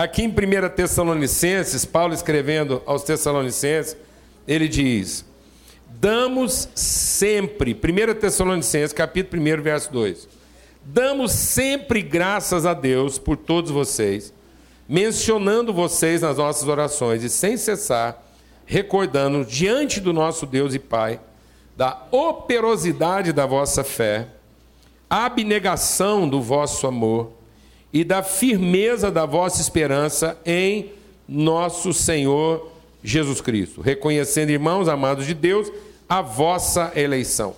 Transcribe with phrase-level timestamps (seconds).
[0.00, 0.32] Aqui em 1
[0.76, 3.96] Tessalonicenses, Paulo escrevendo aos Tessalonicenses,
[4.46, 5.24] ele diz:
[5.88, 10.28] Damos sempre, 1 Tessalonicenses, capítulo 1, verso 2.
[10.84, 14.32] Damos sempre graças a Deus por todos vocês,
[14.88, 18.24] mencionando vocês nas nossas orações e sem cessar,
[18.64, 21.18] recordando diante do nosso Deus e Pai
[21.76, 24.28] da operosidade da vossa fé,
[25.10, 27.37] abnegação do vosso amor
[27.92, 30.92] e da firmeza da vossa esperança em
[31.28, 32.70] nosso Senhor
[33.02, 35.70] Jesus Cristo, reconhecendo, irmãos amados de Deus,
[36.08, 37.54] a vossa eleição.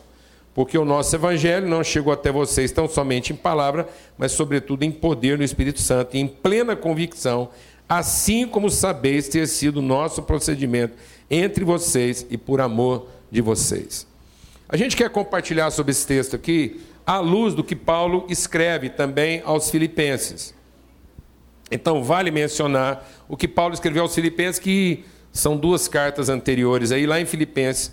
[0.55, 4.91] Porque o nosso evangelho não chegou até vocês tão somente em palavra, mas sobretudo em
[4.91, 7.49] poder no Espírito Santo e em plena convicção,
[7.89, 10.95] assim como sabeis ter sido nosso procedimento
[11.31, 14.07] entre vocês e por amor de vocês.
[14.69, 19.43] A gente quer compartilhar sobre esse texto aqui à luz do que Paulo escreve também
[19.45, 20.55] aos Filipenses.
[21.71, 27.07] Então, vale mencionar o que Paulo escreveu aos Filipenses, que são duas cartas anteriores aí,
[27.07, 27.93] lá em Filipenses.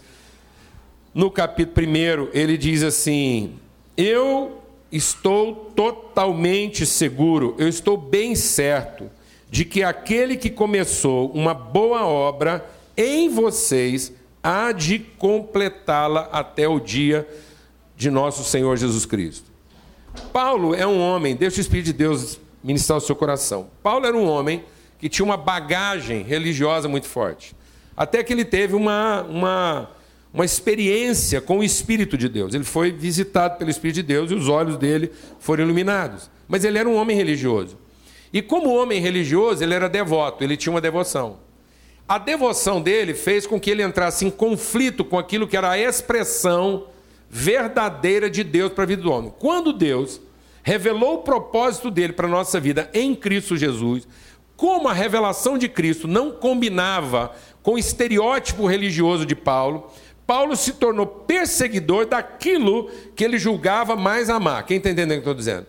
[1.13, 3.55] No capítulo 1, ele diz assim:
[3.95, 9.09] Eu estou totalmente seguro, eu estou bem certo
[9.49, 14.11] de que aquele que começou uma boa obra em vocês
[14.43, 17.46] há de completá-la até o dia de
[18.11, 19.51] nosso Senhor Jesus Cristo.
[20.31, 23.69] Paulo é um homem, deixa o Espírito de Deus ministrar o seu coração.
[23.81, 24.63] Paulo era um homem
[24.99, 27.55] que tinha uma bagagem religiosa muito forte.
[27.95, 29.89] Até que ele teve uma, uma,
[30.33, 32.53] uma experiência com o Espírito de Deus.
[32.53, 36.29] Ele foi visitado pelo Espírito de Deus e os olhos dele foram iluminados.
[36.47, 37.77] Mas ele era um homem religioso.
[38.31, 41.39] E como homem religioso, ele era devoto, ele tinha uma devoção.
[42.07, 45.79] A devoção dele fez com que ele entrasse em conflito com aquilo que era a
[45.79, 46.85] expressão
[47.29, 49.33] verdadeira de Deus para a vida do homem.
[49.39, 50.21] Quando Deus
[50.63, 54.07] revelou o propósito dele para a nossa vida em Cristo Jesus,
[54.55, 59.91] como a revelação de Cristo não combinava com o estereótipo religioso de Paulo,
[60.25, 64.65] Paulo se tornou perseguidor daquilo que ele julgava mais amar.
[64.65, 65.67] Quem está entendendo o que eu estou dizendo?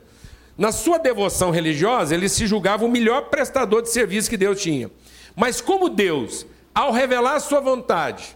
[0.57, 4.91] Na sua devoção religiosa, ele se julgava o melhor prestador de serviço que Deus tinha.
[5.37, 6.45] Mas como Deus,
[6.75, 8.35] ao revelar a sua vontade,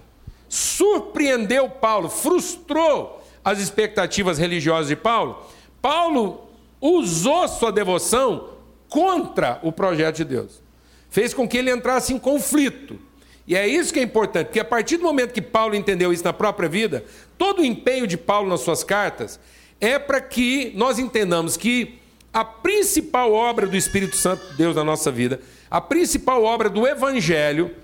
[0.48, 5.46] surpreendeu Paulo, frustrou as expectativas religiosas de Paulo,
[5.80, 6.48] Paulo
[6.80, 8.50] usou sua devoção
[8.88, 10.62] contra o projeto de Deus.
[11.10, 12.98] Fez com que ele entrasse em conflito.
[13.46, 16.24] E é isso que é importante, porque a partir do momento que Paulo entendeu isso
[16.24, 17.04] na própria vida,
[17.36, 19.40] todo o empenho de Paulo nas suas cartas
[19.80, 21.98] é para que nós entendamos que
[22.32, 26.86] a principal obra do Espírito Santo de Deus na nossa vida, a principal obra do
[26.86, 27.74] Evangelho,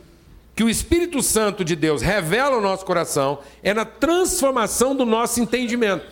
[0.59, 5.41] que o Espírito Santo de Deus revela ao nosso coração é na transformação do nosso
[5.41, 6.05] entendimento.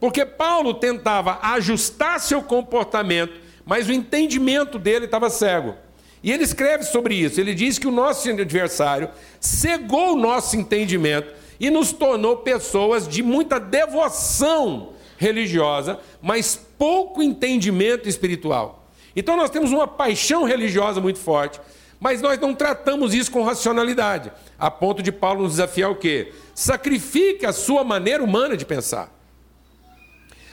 [0.00, 5.76] Porque Paulo tentava ajustar seu comportamento, mas o entendimento dele estava cego.
[6.20, 7.40] E ele escreve sobre isso.
[7.40, 9.08] Ele diz que o nosso adversário
[9.38, 18.08] cegou o nosso entendimento e nos tornou pessoas de muita devoção religiosa, mas pouco entendimento
[18.08, 18.90] espiritual.
[19.14, 21.60] Então nós temos uma paixão religiosa muito forte,
[22.00, 26.32] mas nós não tratamos isso com racionalidade, a ponto de Paulo nos desafiar o quê?
[26.54, 29.12] Sacrifique a sua maneira humana de pensar.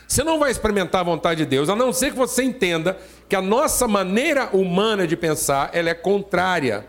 [0.07, 3.35] Você não vai experimentar a vontade de Deus, a não ser que você entenda que
[3.35, 6.85] a nossa maneira humana de pensar ela é contrária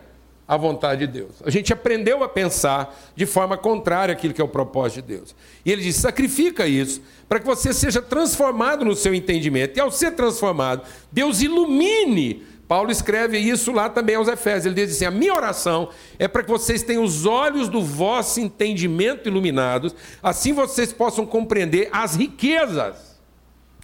[0.47, 1.31] à vontade de Deus.
[1.43, 5.35] A gente aprendeu a pensar de forma contrária àquilo que é o propósito de Deus.
[5.65, 9.75] E ele diz: sacrifica isso para que você seja transformado no seu entendimento.
[9.75, 14.65] E ao ser transformado, Deus ilumine Paulo escreve isso lá também aos Efésios.
[14.65, 18.39] Ele diz assim: A minha oração é para que vocês tenham os olhos do vosso
[18.39, 23.19] entendimento iluminados, assim vocês possam compreender as riquezas,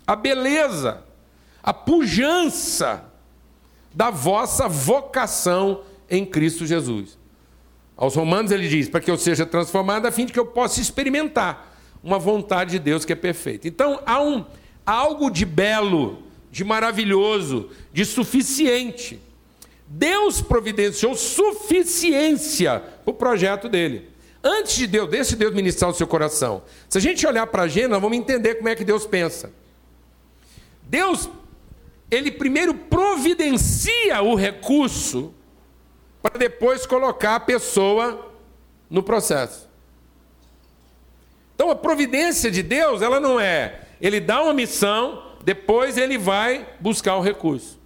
[0.06, 1.04] a beleza,
[1.62, 3.06] a pujança
[3.94, 7.20] da vossa vocação em Cristo Jesus.
[7.96, 10.82] Aos Romanos ele diz: Para que eu seja transformado, a fim de que eu possa
[10.82, 11.72] experimentar
[12.04, 13.68] uma vontade de Deus que é perfeita.
[13.68, 14.44] Então há um
[14.84, 19.20] algo de belo de maravilhoso, de suficiente.
[19.88, 24.10] Deus providenciou suficiência para o projeto dele.
[24.44, 26.64] Antes de Deus, desse Deus ministrar o seu coração.
[26.90, 29.52] Se a gente olhar para a agenda, vamos entender como é que Deus pensa.
[30.84, 31.30] Deus,
[32.10, 35.34] ele primeiro providencia o recurso
[36.22, 38.32] para depois colocar a pessoa
[38.90, 39.70] no processo.
[41.56, 46.68] Então a providência de Deus, ela não é, ele dá uma missão, depois ele vai
[46.80, 47.80] buscar o recurso.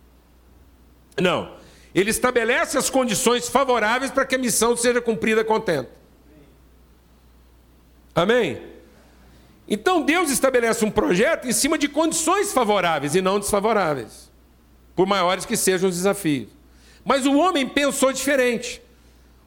[1.19, 1.55] Não.
[1.93, 5.89] Ele estabelece as condições favoráveis para que a missão seja cumprida contente.
[8.13, 8.61] Amém?
[9.67, 14.31] Então Deus estabelece um projeto em cima de condições favoráveis e não desfavoráveis.
[14.95, 16.47] por maiores que sejam os desafios.
[17.03, 18.81] Mas o homem pensou diferente.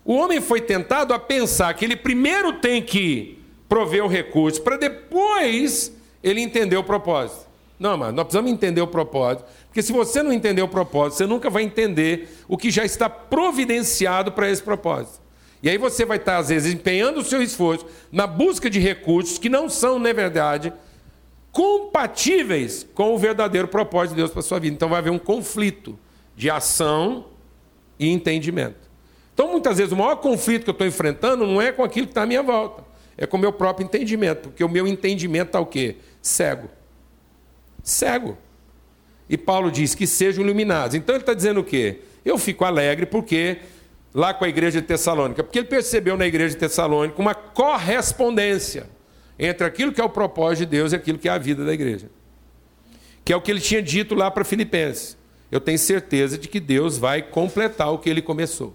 [0.05, 4.77] O homem foi tentado a pensar que ele primeiro tem que prover o recurso para
[4.77, 7.48] depois ele entender o propósito.
[7.79, 11.27] Não, mas nós precisamos entender o propósito, porque se você não entender o propósito, você
[11.27, 15.21] nunca vai entender o que já está providenciado para esse propósito.
[15.63, 19.39] E aí você vai estar, às vezes, empenhando o seu esforço na busca de recursos
[19.39, 20.73] que não são, na verdade,
[21.53, 24.75] compatíveis com o verdadeiro propósito de Deus para a sua vida.
[24.75, 25.99] Então vai haver um conflito
[26.37, 27.27] de ação
[27.99, 28.89] e entendimento.
[29.35, 32.11] Então, muitas vezes, o maior conflito que eu estou enfrentando não é com aquilo que
[32.11, 32.85] está à minha volta,
[33.17, 35.97] é com o meu próprio entendimento, porque o meu entendimento está o quê?
[36.21, 36.69] Cego.
[37.89, 38.37] Cego.
[39.29, 40.95] E Paulo diz que sejam iluminados.
[40.95, 42.01] Então ele está dizendo o quê?
[42.25, 43.59] Eu fico alegre porque
[44.15, 48.89] lá com a igreja de Tessalônica, porque ele percebeu na igreja de Tessalônica uma correspondência
[49.39, 51.73] entre aquilo que é o propósito de Deus e aquilo que é a vida da
[51.73, 52.11] igreja.
[53.25, 55.17] Que é o que ele tinha dito lá para Filipenses.
[55.51, 58.75] Eu tenho certeza de que Deus vai completar o que ele começou.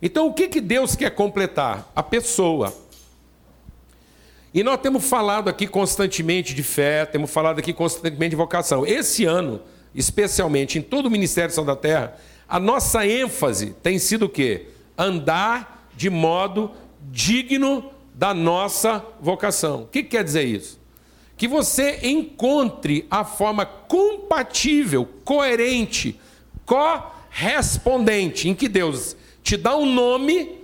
[0.00, 1.90] Então, o que, que Deus quer completar?
[1.94, 2.72] A pessoa.
[4.52, 8.86] E nós temos falado aqui constantemente de fé, temos falado aqui constantemente de vocação.
[8.86, 9.60] Esse ano,
[9.94, 12.16] especialmente em todo o Ministério São da Terra,
[12.48, 14.68] a nossa ênfase tem sido o quê?
[14.96, 16.70] Andar de modo
[17.10, 19.82] digno da nossa vocação.
[19.82, 20.78] O que quer dizer isso?
[21.36, 26.18] Que você encontre a forma compatível, coerente,
[26.64, 30.58] correspondente, em que Deus te dá um nome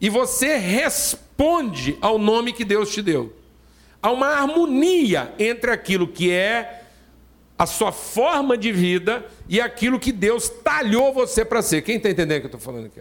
[0.00, 3.34] e você responde ao nome que Deus te deu.
[4.02, 6.82] Há uma harmonia entre aquilo que é
[7.56, 11.82] a sua forma de vida e aquilo que Deus talhou você para ser.
[11.82, 13.00] Quem está entendendo o que eu estou falando aqui?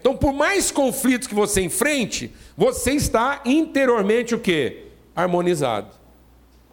[0.00, 4.86] Então, por mais conflitos que você enfrente, você está interiormente o quê?
[5.14, 5.88] Harmonizado.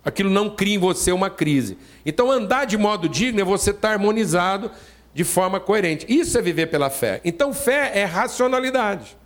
[0.03, 1.77] Aquilo não cria em você uma crise.
[2.06, 4.71] Então, andar de modo digno é você estar harmonizado
[5.13, 6.05] de forma coerente.
[6.07, 7.21] Isso é viver pela fé.
[7.23, 9.17] Então, fé é racionalidade.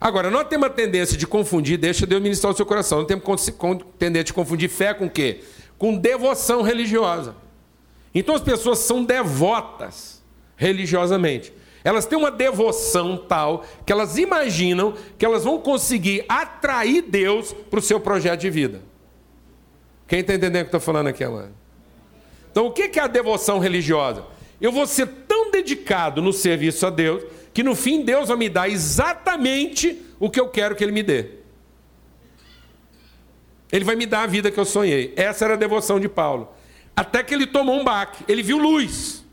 [0.00, 3.52] Agora, nós temos a tendência de confundir, deixa Deus ministrar o seu coração, nós temos
[3.98, 5.42] tendência de confundir fé com quê?
[5.76, 7.34] Com devoção religiosa.
[8.14, 10.22] Então as pessoas são devotas
[10.56, 11.52] religiosamente.
[11.84, 17.78] Elas têm uma devoção tal que elas imaginam que elas vão conseguir atrair Deus para
[17.78, 18.82] o seu projeto de vida.
[20.06, 21.52] Quem está entendendo o que eu estou falando aqui agora?
[22.58, 24.24] Então, o que é a devoção religiosa?
[24.60, 27.22] Eu vou ser tão dedicado no serviço a Deus
[27.54, 31.04] que no fim Deus vai me dar exatamente o que eu quero que Ele me
[31.04, 31.26] dê.
[33.70, 35.14] Ele vai me dar a vida que eu sonhei.
[35.16, 36.52] Essa era a devoção de Paulo.
[36.96, 38.24] Até que ele tomou um baque.
[38.26, 39.24] Ele viu luz.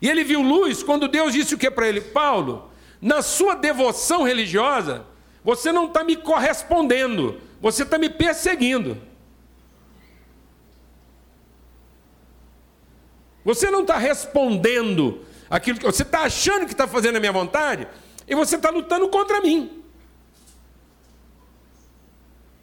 [0.00, 2.00] E ele viu luz quando Deus disse o que para ele?
[2.00, 2.70] Paulo,
[3.02, 5.04] na sua devoção religiosa,
[5.42, 9.02] você não está me correspondendo, você está me perseguindo.
[13.44, 17.86] Você não está respondendo aquilo que você está achando que está fazendo a minha vontade
[18.26, 19.82] e você está lutando contra mim.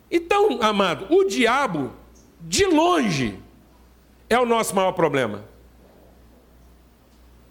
[0.10, 1.94] Então, amado, o diabo,
[2.42, 3.40] de longe,
[4.30, 5.46] é o nosso maior problema.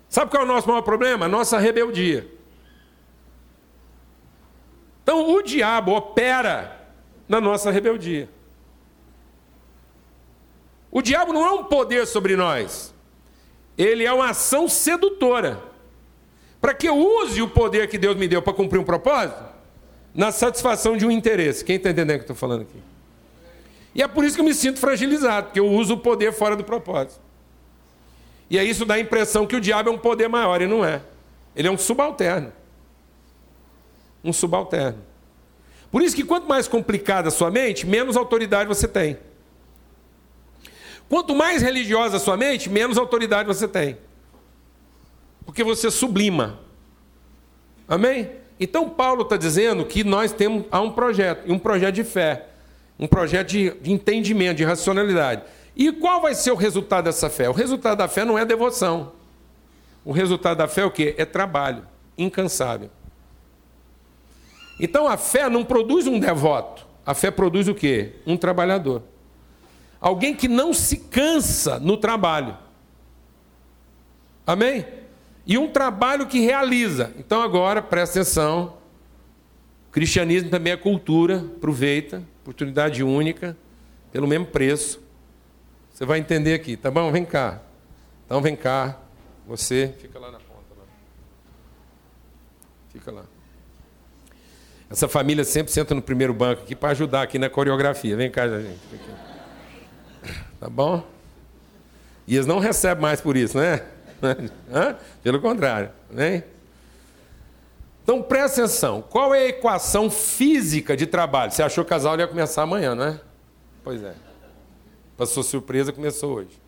[0.09, 1.29] Sabe qual é o nosso maior problema?
[1.29, 2.29] Nossa rebeldia.
[5.03, 6.89] Então o diabo opera
[7.29, 8.29] na nossa rebeldia.
[10.91, 12.93] O diabo não é um poder sobre nós,
[13.83, 15.63] ele é uma ação sedutora.
[16.61, 19.43] Para que eu use o poder que Deus me deu para cumprir um propósito?
[20.15, 21.65] Na satisfação de um interesse.
[21.65, 22.79] Quem está entendendo o que eu estou falando aqui?
[23.95, 26.55] E é por isso que eu me sinto fragilizado, porque eu uso o poder fora
[26.55, 27.21] do propósito.
[28.51, 30.85] E aí isso dá a impressão que o diabo é um poder maior, e não
[30.85, 31.01] é.
[31.57, 32.53] Ele é um subalterno.
[34.23, 34.99] Um subalterno.
[35.91, 39.17] Por isso que quanto mais complicada a sua mente, menos autoridade você tem.
[41.11, 43.99] Quanto mais religiosa a sua mente, menos autoridade você tem.
[45.45, 46.61] Porque você sublima.
[47.89, 48.31] Amém?
[48.61, 52.47] Então Paulo está dizendo que nós temos há um projeto, um projeto de fé,
[52.97, 55.43] um projeto de, de entendimento, de racionalidade.
[55.75, 57.49] E qual vai ser o resultado dessa fé?
[57.49, 59.11] O resultado da fé não é devoção.
[60.05, 61.17] O resultado da fé é o quê?
[61.19, 62.89] É trabalho incansável.
[64.79, 66.87] Então a fé não produz um devoto.
[67.05, 68.13] A fé produz o quê?
[68.25, 69.03] Um trabalhador.
[70.01, 72.57] Alguém que não se cansa no trabalho.
[74.47, 74.87] Amém?
[75.47, 77.13] E um trabalho que realiza.
[77.19, 78.79] Então agora, presta atenção.
[79.89, 83.57] O cristianismo também é cultura, aproveita, oportunidade única,
[84.13, 85.01] pelo mesmo preço.
[85.93, 87.13] Você vai entender aqui, tá bom?
[87.13, 87.61] Vem cá.
[88.25, 88.99] Então vem cá.
[89.47, 90.75] Você fica lá na ponta.
[90.79, 90.85] Lá.
[92.91, 93.25] Fica lá.
[94.89, 98.17] Essa família sempre senta no primeiro banco aqui para ajudar aqui na coreografia.
[98.17, 98.79] Vem cá, gente.
[100.61, 101.03] Tá bom?
[102.27, 103.83] E eles não recebem mais por isso, né?
[105.23, 106.45] Pelo contrário, né?
[108.03, 111.51] Então presta atenção, qual é a equação física de trabalho?
[111.51, 113.21] Você achou que o casal ia começar amanhã, não é?
[113.83, 114.15] Pois é.
[115.17, 116.61] Para sua surpresa, começou hoje.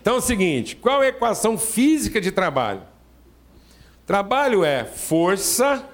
[0.00, 2.82] Então é o seguinte: qual é a equação física de trabalho?
[4.06, 5.84] Trabalho é força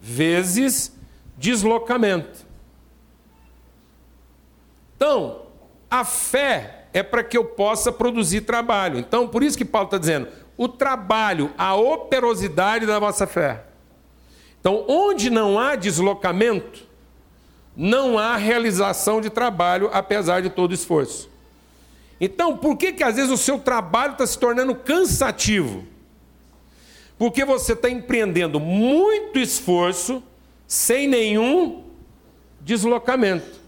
[0.00, 0.92] vezes
[1.38, 2.44] deslocamento.
[4.96, 5.41] Então,
[5.92, 8.98] a fé é para que eu possa produzir trabalho.
[8.98, 13.64] Então, por isso que Paulo está dizendo: o trabalho, a operosidade da vossa fé.
[14.58, 16.88] Então, onde não há deslocamento,
[17.76, 21.28] não há realização de trabalho, apesar de todo esforço.
[22.18, 25.84] Então, por que, que às vezes o seu trabalho está se tornando cansativo?
[27.18, 30.22] Porque você está empreendendo muito esforço
[30.66, 31.84] sem nenhum
[32.60, 33.61] deslocamento.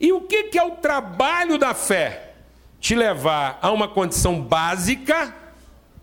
[0.00, 2.34] E o que, que é o trabalho da fé?
[2.80, 5.34] Te levar a uma condição básica,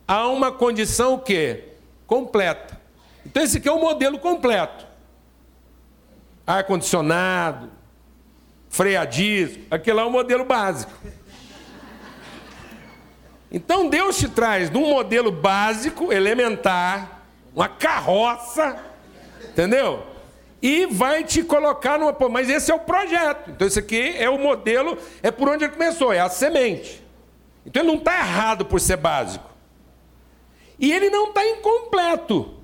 [0.07, 1.69] a uma condição o quê?
[2.05, 2.79] Completa.
[3.25, 4.85] Então esse aqui é o modelo completo.
[6.45, 7.71] Ar-condicionado,
[8.69, 9.01] freio
[9.71, 10.93] aquele é o modelo básico.
[13.51, 17.21] Então Deus te traz de um modelo básico, elementar,
[17.55, 18.77] uma carroça,
[19.49, 20.05] entendeu?
[20.65, 22.15] E vai te colocar numa.
[22.27, 23.51] Mas esse é o projeto.
[23.51, 27.05] Então, esse aqui é o modelo, é por onde ele começou, é a semente.
[27.63, 29.47] Então, ele não está errado por ser básico.
[30.79, 32.55] E ele não está incompleto.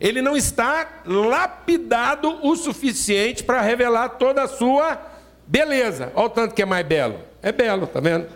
[0.00, 5.00] Ele não está lapidado o suficiente para revelar toda a sua
[5.46, 6.10] beleza.
[6.16, 7.20] Olha o tanto que é mais belo.
[7.40, 8.26] É belo, tá vendo?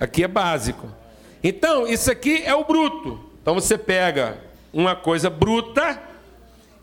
[0.00, 0.88] Aqui é básico.
[1.40, 3.30] Então, isso aqui é o bruto.
[3.40, 4.38] Então, você pega
[4.72, 6.09] uma coisa bruta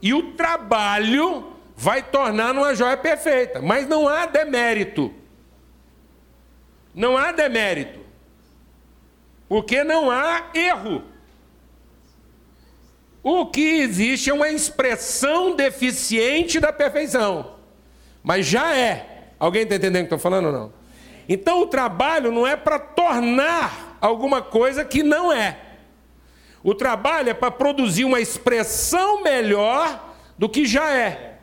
[0.01, 3.61] e o trabalho vai tornar uma joia perfeita.
[3.61, 5.13] Mas não há demérito.
[6.93, 7.99] Não há demérito.
[9.47, 11.03] Porque não há erro.
[13.23, 17.55] O que existe é uma expressão deficiente da perfeição.
[18.23, 19.33] Mas já é.
[19.39, 20.73] Alguém está entendendo o que estou falando ou não?
[21.29, 25.66] Então o trabalho não é para tornar alguma coisa que não é.
[26.67, 31.37] O trabalho é para produzir uma expressão melhor do que já é.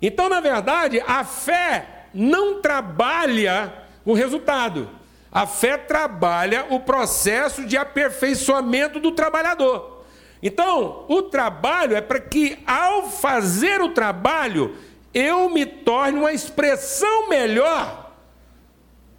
[0.00, 3.70] Então, na verdade, a fé não trabalha
[4.02, 4.88] o resultado.
[5.30, 10.06] A fé trabalha o processo de aperfeiçoamento do trabalhador.
[10.42, 14.74] Então, o trabalho é para que, ao fazer o trabalho,
[15.12, 18.10] eu me torne uma expressão melhor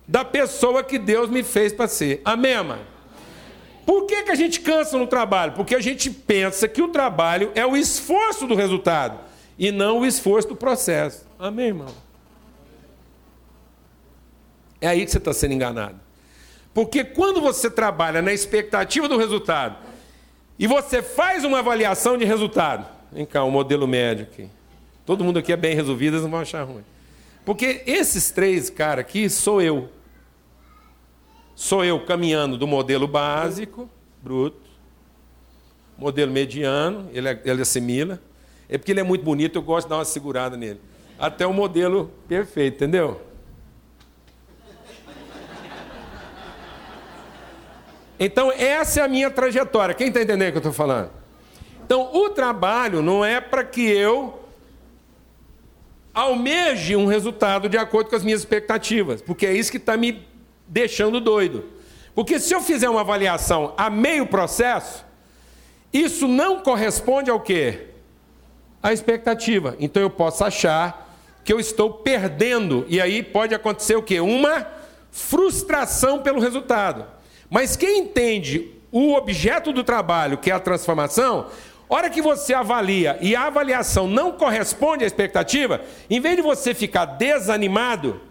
[0.07, 2.23] da pessoa que Deus me fez para ser.
[2.25, 2.90] Amém, mãe?
[3.85, 5.53] Por que, que a gente cansa no trabalho?
[5.53, 9.19] Porque a gente pensa que o trabalho é o esforço do resultado
[9.57, 11.25] e não o esforço do processo.
[11.37, 11.93] Amém, irmão?
[14.79, 15.99] É aí que você está sendo enganado.
[16.73, 19.77] Porque quando você trabalha na expectativa do resultado
[20.57, 24.49] e você faz uma avaliação de resultado, vem cá, um modelo médio aqui.
[25.05, 26.83] Todo mundo aqui é bem resolvido, eles não vão achar ruim.
[27.43, 29.89] Porque esses três caras aqui sou eu.
[31.55, 33.89] Sou eu caminhando do modelo básico,
[34.21, 34.69] bruto,
[35.97, 38.19] modelo mediano, ele, ele assimila.
[38.67, 40.79] É porque ele é muito bonito, eu gosto de dar uma segurada nele.
[41.19, 43.21] Até o modelo perfeito, entendeu?
[48.23, 49.95] Então, essa é a minha trajetória.
[49.95, 51.09] Quem está entendendo o que eu estou falando?
[51.83, 54.39] Então, o trabalho não é para que eu
[56.13, 60.25] almeje um resultado de acordo com as minhas expectativas, porque é isso que está me
[60.71, 61.65] deixando doido.
[62.15, 65.05] Porque se eu fizer uma avaliação a meio processo,
[65.91, 67.87] isso não corresponde ao quê?
[68.81, 69.75] À expectativa.
[69.79, 71.13] Então eu posso achar
[71.43, 72.85] que eu estou perdendo.
[72.87, 74.21] E aí pode acontecer o quê?
[74.21, 74.65] Uma
[75.11, 77.05] frustração pelo resultado.
[77.49, 81.47] Mas quem entende o objeto do trabalho, que é a transformação,
[81.89, 86.73] hora que você avalia e a avaliação não corresponde à expectativa, em vez de você
[86.73, 88.21] ficar desanimado,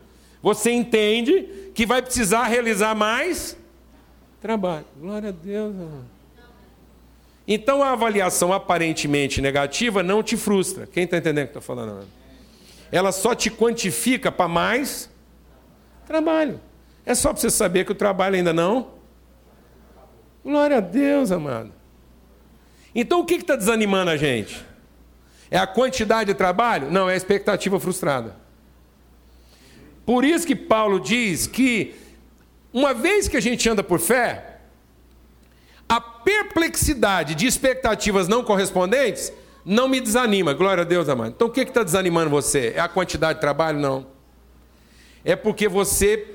[0.43, 3.57] você entende que vai precisar realizar mais
[4.41, 4.87] trabalho.
[4.99, 5.75] Glória a Deus.
[7.47, 10.87] Então a avaliação aparentemente negativa não te frustra.
[10.87, 12.07] Quem está entendendo o que estou falando?
[12.93, 15.11] Ela só te quantifica para mais
[16.07, 16.61] trabalho.
[17.05, 18.89] É só para você saber que o trabalho ainda não.
[20.45, 21.73] Glória a Deus, amado.
[22.95, 24.65] Então o que está desanimando a gente?
[25.51, 26.91] É a quantidade de trabalho?
[26.91, 28.37] Não, é a expectativa frustrada.
[30.11, 31.95] Por isso que Paulo diz que,
[32.73, 34.57] uma vez que a gente anda por fé,
[35.89, 39.33] a perplexidade de expectativas não correspondentes
[39.65, 40.53] não me desanima.
[40.53, 41.35] Glória a Deus, amado.
[41.37, 42.73] Então o que está desanimando você?
[42.75, 43.79] É a quantidade de trabalho?
[43.79, 44.05] Não.
[45.25, 46.27] É porque você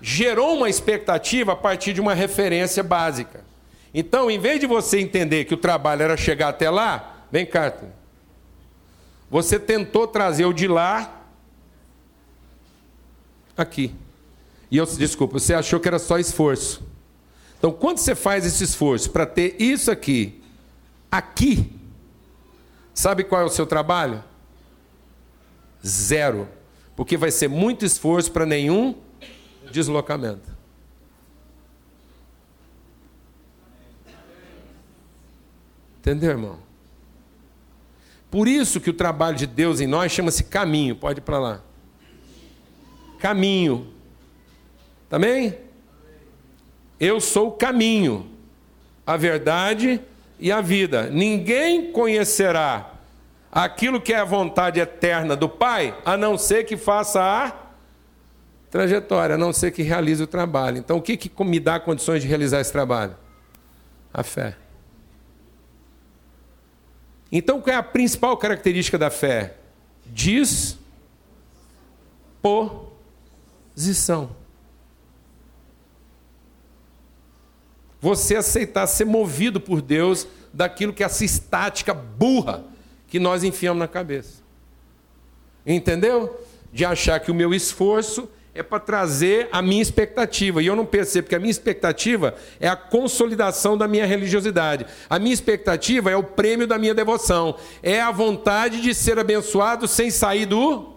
[0.00, 3.44] gerou uma expectativa a partir de uma referência básica.
[3.92, 7.74] Então, em vez de você entender que o trabalho era chegar até lá, vem cá,
[9.28, 11.22] você tentou trazer o de lá
[13.56, 13.94] aqui.
[14.70, 16.82] E eu, desculpa, você achou que era só esforço.
[17.58, 20.42] Então, quando você faz esse esforço para ter isso aqui,
[21.10, 21.72] aqui,
[22.92, 24.22] sabe qual é o seu trabalho?
[25.86, 26.48] Zero.
[26.96, 28.94] Porque vai ser muito esforço para nenhum
[29.70, 30.52] deslocamento.
[36.00, 36.58] Entendeu, irmão?
[38.30, 40.94] Por isso que o trabalho de Deus em nós chama-se caminho.
[40.94, 41.62] Pode ir para lá.
[43.24, 43.90] Caminho.
[45.08, 45.56] Também?
[47.00, 48.30] Eu sou o caminho,
[49.06, 49.98] a verdade
[50.38, 51.08] e a vida.
[51.08, 52.90] Ninguém conhecerá
[53.50, 57.56] aquilo que é a vontade eterna do Pai, a não ser que faça a
[58.70, 60.76] trajetória, a não ser que realize o trabalho.
[60.76, 63.16] Então, o que, que me dá condições de realizar esse trabalho?
[64.12, 64.54] A fé.
[67.32, 69.56] Então, qual é a principal característica da fé?
[73.74, 74.30] Disposição.
[78.00, 82.64] Você aceitar ser movido por Deus daquilo que é essa estática burra
[83.08, 84.42] que nós enfiamos na cabeça.
[85.66, 86.38] Entendeu?
[86.72, 90.62] De achar que o meu esforço é para trazer a minha expectativa.
[90.62, 94.86] E eu não percebo que a minha expectativa é a consolidação da minha religiosidade.
[95.08, 97.56] A minha expectativa é o prêmio da minha devoção.
[97.82, 100.92] É a vontade de ser abençoado sem sair do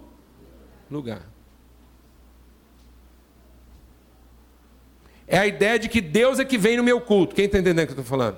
[0.92, 1.37] lugar.
[5.28, 7.36] É a ideia de que Deus é que vem no meu culto.
[7.36, 8.38] Quem está entendendo o que eu estou falando?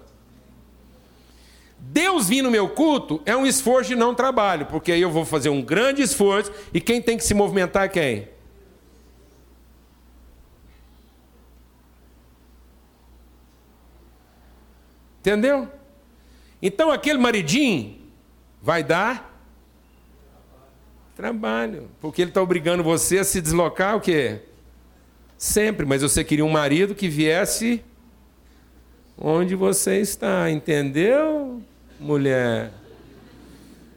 [1.78, 5.24] Deus vir no meu culto é um esforço de não trabalho, porque aí eu vou
[5.24, 8.28] fazer um grande esforço e quem tem que se movimentar é quem?
[15.20, 15.68] Entendeu?
[16.62, 17.98] Então aquele maridinho
[18.62, 19.30] vai dar
[21.16, 24.42] trabalho, porque ele está obrigando você a se deslocar o quê?
[25.40, 27.82] Sempre, mas você queria um marido que viesse
[29.18, 31.62] onde você está, entendeu,
[31.98, 32.72] mulher?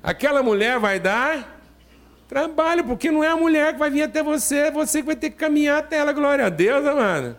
[0.00, 1.60] Aquela mulher vai dar
[2.28, 5.16] trabalho, porque não é a mulher que vai vir até você, é você que vai
[5.16, 7.36] ter que caminhar até ela, glória a Deus, amado.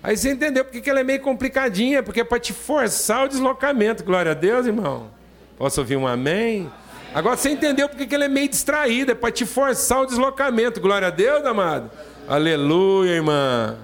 [0.00, 4.04] Aí você entendeu porque ela é meio complicadinha, porque é para te forçar o deslocamento.
[4.04, 5.10] Glória a Deus, irmão.
[5.58, 6.70] Posso ouvir um amém?
[7.12, 10.80] Agora você entendeu porque ela é meio distraída, é para te forçar o deslocamento.
[10.80, 11.90] Glória a Deus, amado.
[12.30, 13.76] Aleluia, irmã.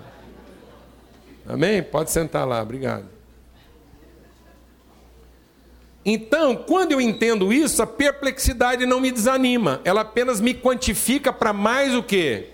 [1.46, 1.82] Amém?
[1.82, 3.04] Pode sentar lá, obrigado.
[6.04, 11.52] Então, quando eu entendo isso, a perplexidade não me desanima, ela apenas me quantifica para
[11.52, 12.50] mais o quê?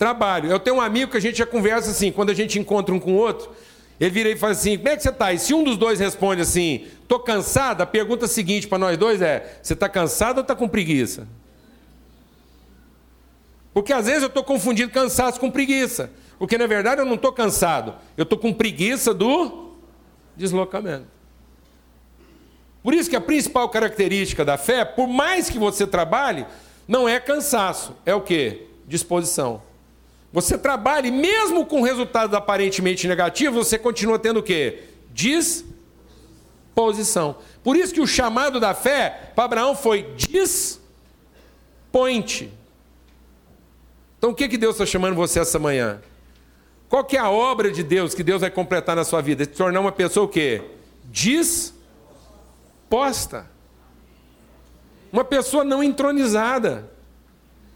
[0.00, 0.50] trabalho.
[0.50, 2.98] Eu tenho um amigo que a gente já conversa assim, quando a gente encontra um
[2.98, 3.50] com o outro,
[4.00, 5.30] ele vira e fala assim: como é que você está?
[5.30, 9.20] E se um dos dois responde assim, estou cansado, a pergunta seguinte para nós dois
[9.20, 11.28] é: você está cansado ou está com preguiça?
[13.80, 16.10] Porque às vezes eu estou confundindo cansaço com preguiça.
[16.38, 19.70] Porque na verdade eu não estou cansado, eu estou com preguiça do
[20.36, 21.06] deslocamento.
[22.82, 26.44] Por isso que a principal característica da fé, por mais que você trabalhe,
[26.86, 28.66] não é cansaço, é o que?
[28.86, 29.62] Disposição.
[30.30, 34.82] Você trabalha mesmo com resultados aparentemente negativos, você continua tendo o quê?
[35.10, 37.36] Disposição.
[37.64, 42.59] Por isso que o chamado da fé para Abraão foi disponte.
[44.20, 45.98] Então o que, que Deus está chamando você essa manhã?
[46.90, 49.44] Qual que é a obra de Deus que Deus vai completar na sua vida?
[49.44, 50.60] Se tornar uma pessoa o quê?
[51.04, 51.80] Disposta.
[55.10, 56.90] Uma pessoa não entronizada.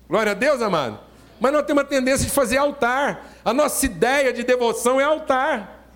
[0.07, 1.00] Glória a Deus, amado.
[1.40, 3.33] Mas nós temos a tendência de fazer altar.
[3.42, 5.88] A nossa ideia de devoção é altar.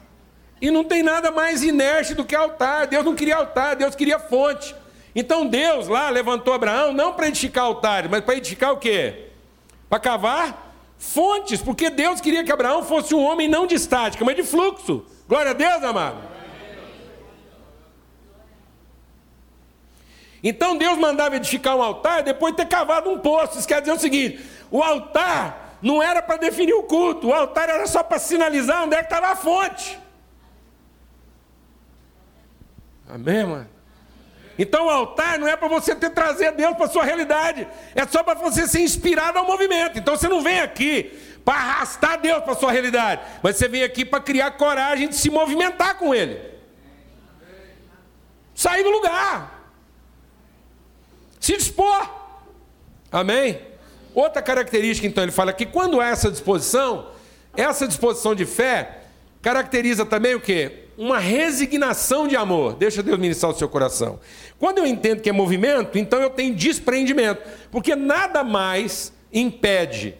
[0.62, 2.87] E não tem nada mais inerte do que altar.
[2.87, 4.74] Deus não queria altar, Deus queria fonte.
[5.14, 9.27] Então Deus lá levantou Abraão não para edificar altares, mas para edificar o quê?
[9.88, 14.37] Para cavar fontes, porque Deus queria que Abraão fosse um homem não de estática, mas
[14.37, 15.07] de fluxo.
[15.29, 16.29] Glória a Deus, amado.
[20.42, 23.59] Então Deus mandava edificar um altar depois de ter cavado um poço.
[23.59, 27.68] Isso quer dizer o seguinte: o altar não era para definir o culto, o altar
[27.68, 29.98] era só para sinalizar onde é que estava a fonte.
[33.09, 33.77] Amém, mano?
[34.58, 38.24] Então o altar não é para você ter trazer Deus para sua realidade, é só
[38.24, 39.98] para você ser inspirado ao movimento.
[39.98, 44.04] Então você não vem aqui para arrastar Deus para sua realidade, mas você vem aqui
[44.04, 46.40] para criar coragem de se movimentar com Ele.
[48.54, 49.70] Sair do lugar.
[51.38, 52.10] Se dispor.
[53.12, 53.62] Amém?
[54.12, 57.12] Outra característica, então, ele fala que quando há essa disposição,
[57.56, 59.04] essa disposição de fé
[59.40, 60.88] caracteriza também o quê?
[60.98, 62.74] Uma resignação de amor.
[62.74, 64.18] Deixa Deus ministrar o seu coração.
[64.58, 70.16] Quando eu entendo que é movimento, então eu tenho desprendimento, porque nada mais impede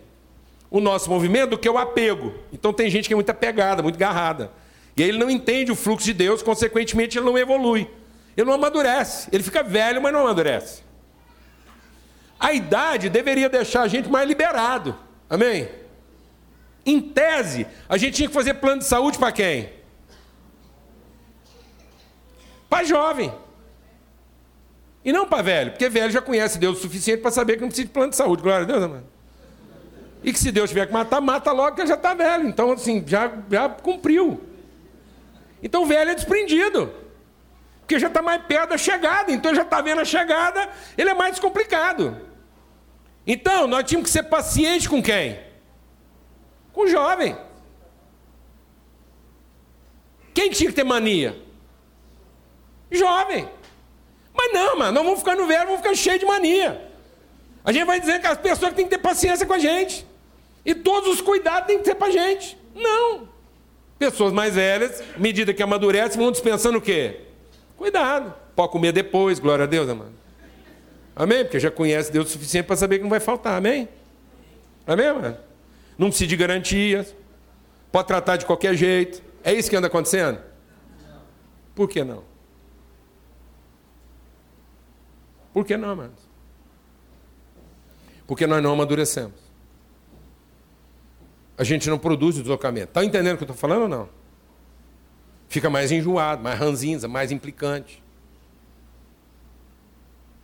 [0.71, 2.33] o nosso movimento do que o apego.
[2.53, 4.53] Então tem gente que é muito apegada, muito garrada.
[4.97, 7.91] E aí ele não entende o fluxo de Deus, consequentemente ele não evolui.
[8.37, 9.29] Ele não amadurece.
[9.33, 10.83] Ele fica velho, mas não amadurece.
[12.39, 14.97] A idade deveria deixar a gente mais liberado.
[15.29, 15.69] Amém?
[16.87, 19.78] Em tese, a gente tinha que fazer plano de saúde para quem?
[22.69, 23.33] Para jovem.
[25.05, 27.69] E não para velho, porque velho já conhece Deus o suficiente para saber que não
[27.69, 28.43] precisa de plano de saúde.
[28.43, 29.07] Glória a Deus, amado.
[30.23, 32.47] E que se Deus tiver que matar, mata logo que já está velho.
[32.47, 34.41] Então, assim, já, já cumpriu.
[35.63, 36.93] Então, velho é desprendido.
[37.81, 39.33] Porque já está mais perto da chegada.
[39.33, 42.17] Então, já está vendo a chegada, ele é mais complicado.
[43.27, 45.39] Então, nós tínhamos que ser pacientes com quem?
[46.73, 47.37] Com o jovem.
[50.35, 51.48] Quem tinha que ter mania?
[52.91, 53.49] Jovem.
[54.35, 56.89] Mas não, mano, não vamos ficar no velho, vamos ficar cheio de mania.
[57.65, 60.07] A gente vai dizer que as pessoas têm que ter paciência com a gente.
[60.65, 62.57] E todos os cuidados têm que ser para a gente.
[62.75, 63.29] Não.
[63.99, 67.21] Pessoas mais velhas, à medida que amadurecem, vão dispensando o quê?
[67.77, 68.33] Cuidado.
[68.55, 70.13] Pode comer depois, glória a Deus, amado.
[71.17, 71.45] Amém?
[71.45, 73.89] Porque já conhece Deus o suficiente para saber que não vai faltar, amém?
[74.87, 75.37] Amém, mano?
[75.99, 77.15] Não precisa de garantias.
[77.91, 79.21] Pode tratar de qualquer jeito.
[79.43, 80.39] É isso que anda acontecendo?
[81.75, 82.23] Por que não?
[85.53, 86.29] Por que não, amados?
[88.27, 89.49] Porque nós não amadurecemos.
[91.57, 92.89] A gente não produz o deslocamento.
[92.89, 94.09] Está entendendo o que eu estou falando ou não?
[95.49, 98.03] Fica mais enjoado, mais ranzinza, mais implicante.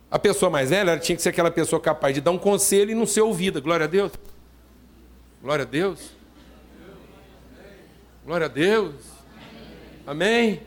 [0.09, 2.95] A pessoa mais velha tinha que ser aquela pessoa capaz de dar um conselho e
[2.95, 3.61] não ser ouvida.
[3.61, 4.11] Glória a Deus.
[5.41, 6.11] Glória a Deus.
[8.25, 8.95] Glória a Deus.
[10.07, 10.61] Amém?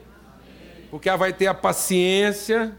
[0.90, 2.76] Porque ela vai ter a paciência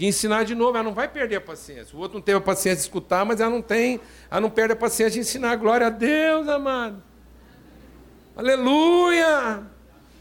[0.00, 1.94] de ensinar de novo, ela não vai perder a paciência.
[1.94, 4.72] O outro não teve a paciência de escutar, mas ela não tem, ela não perde
[4.72, 5.54] a paciência de ensinar.
[5.56, 7.02] Glória a Deus, amado.
[8.34, 9.62] Aleluia!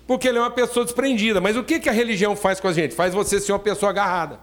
[0.05, 1.39] Porque ele é uma pessoa desprendida.
[1.39, 2.93] Mas o que, que a religião faz com a gente?
[2.93, 4.41] Faz você ser uma pessoa agarrada.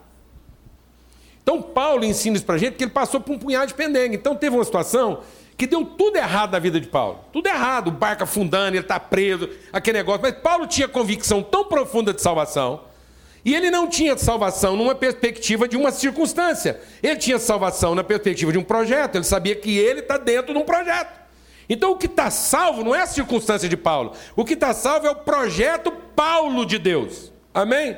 [1.42, 4.16] Então Paulo ensina isso para a gente porque ele passou por um punhado de pendengue.
[4.16, 5.20] Então teve uma situação
[5.54, 7.20] que deu tudo errado na vida de Paulo.
[7.30, 10.22] Tudo errado, o barco afundando, ele está preso, aquele negócio.
[10.22, 12.95] Mas Paulo tinha convicção tão profunda de salvação
[13.46, 16.80] e ele não tinha salvação numa perspectiva de uma circunstância.
[17.00, 19.14] Ele tinha salvação na perspectiva de um projeto.
[19.14, 21.16] Ele sabia que ele está dentro de um projeto.
[21.68, 24.14] Então o que está salvo não é a circunstância de Paulo.
[24.34, 27.30] O que está salvo é o projeto Paulo de Deus.
[27.54, 27.96] Amém?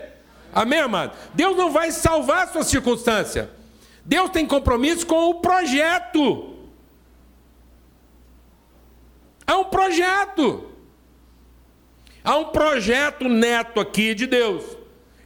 [0.52, 1.16] Amém, amado?
[1.32, 3.48] Deus não vai salvar a sua circunstância.
[4.04, 6.56] Deus tem compromisso com o projeto.
[9.46, 10.70] Há um projeto.
[12.22, 14.77] Há um projeto neto aqui de Deus.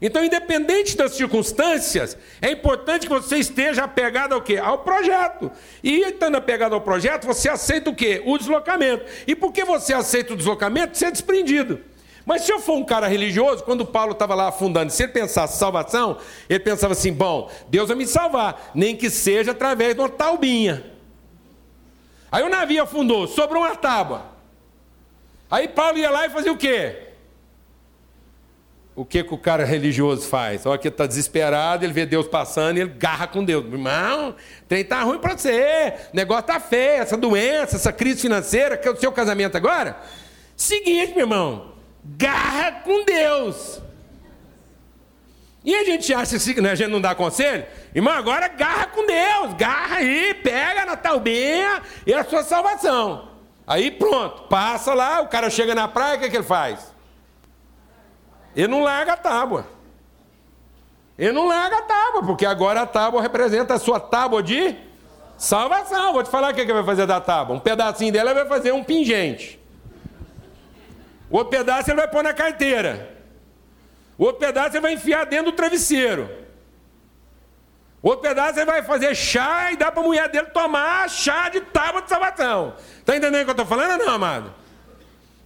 [0.04, 4.56] Então, independente das circunstâncias, é importante que você esteja apegado ao quê?
[4.56, 5.48] Ao projeto.
[5.80, 8.20] E estando apegado ao projeto, você aceita o quê?
[8.26, 9.04] O deslocamento.
[9.28, 11.80] E porque você aceita o deslocamento, você é desprendido.
[12.26, 15.56] Mas se eu for um cara religioso, quando Paulo estava lá afundando, se ele pensasse
[15.56, 20.08] salvação, ele pensava assim: bom, Deus vai me salvar, nem que seja através de uma
[20.08, 20.84] taubinha.
[22.30, 24.26] Aí o navio afundou, sobrou uma tábua.
[25.48, 27.11] Aí Paulo ia lá e fazia o quê?
[28.94, 30.66] O que, que o cara religioso faz?
[30.66, 33.64] Olha que está desesperado, ele vê Deus passando e ele garra com Deus.
[33.64, 34.34] Irmão,
[34.68, 38.86] trem tá ruim para você, o negócio tá feio, essa doença, essa crise financeira, que
[38.86, 39.96] é o seu casamento agora.
[40.54, 41.72] Seguinte, meu irmão,
[42.04, 43.80] garra com Deus.
[45.64, 47.64] E a gente acha que né, a gente não dá conselho?
[47.94, 53.30] Irmão, agora garra com Deus, garra aí, pega na talbinha e a sua salvação.
[53.66, 56.91] Aí pronto, passa lá, o cara chega na praia, o que, que ele faz?
[58.54, 59.66] Ele não larga a tábua.
[61.18, 64.76] Ele não larga a tábua, porque agora a tábua representa a sua tábua de
[65.36, 66.12] salvação.
[66.12, 67.56] Vou te falar o que ele vai fazer da tábua.
[67.56, 69.60] Um pedacinho dela vai fazer um pingente.
[71.30, 73.16] O outro pedaço ele vai pôr na carteira.
[74.18, 76.30] O outro pedaço ele vai enfiar dentro do travesseiro.
[78.02, 81.48] O outro pedaço ele vai fazer chá e dá para a mulher dele tomar chá
[81.48, 82.74] de tábua de salvação.
[82.98, 84.52] Está entendendo o que eu estou falando não, amado?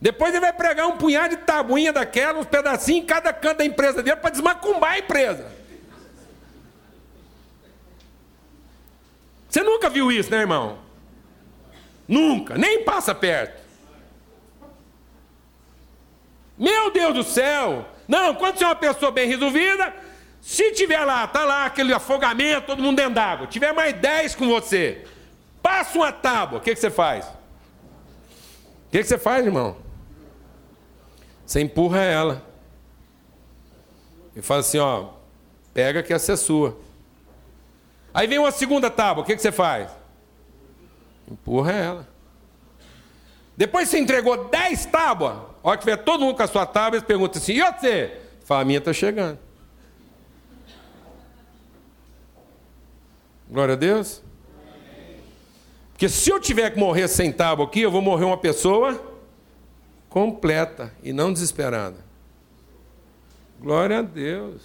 [0.01, 3.65] Depois ele vai pregar um punhado de tabuinha daquela, uns pedacinhos em cada canto da
[3.65, 5.51] empresa dele para desmacumbar a empresa.
[9.49, 10.79] Você nunca viu isso, né, irmão?
[12.07, 13.65] Nunca, nem passa perto.
[16.59, 17.87] Meu Deus do céu!
[18.07, 19.95] Não, quando você é uma pessoa bem resolvida,
[20.41, 24.47] se tiver lá, tá lá aquele afogamento, todo mundo dentro d'água, tiver mais 10 com
[24.47, 25.05] você,
[25.63, 27.27] passa uma tábua, o que, que você faz?
[27.27, 29.86] O que, que você faz, irmão?
[31.47, 32.43] Você empurra ela.
[34.35, 35.11] E fala assim, ó,
[35.73, 36.77] pega que essa é sua.
[38.13, 39.91] Aí vem uma segunda tábua, o que, que você faz?
[41.31, 42.09] Empurra ela.
[43.57, 45.37] Depois você entregou dez tábuas.
[45.63, 48.21] A hora que vier todo mundo com a sua tábua, eles perguntam assim: e você?
[48.45, 49.39] Fala, a minha está chegando.
[53.49, 54.23] Glória a Deus.
[55.93, 59.16] Porque se eu tiver que morrer sem tábua aqui, eu vou morrer uma pessoa
[60.17, 61.99] completa e não desesperada.
[63.61, 64.63] Glória a Deus.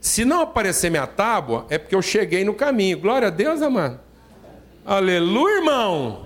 [0.00, 3.00] Se não aparecer minha tábua, é porque eu cheguei no caminho.
[3.00, 3.98] Glória a Deus, amado.
[4.86, 6.24] Aleluia, irmão.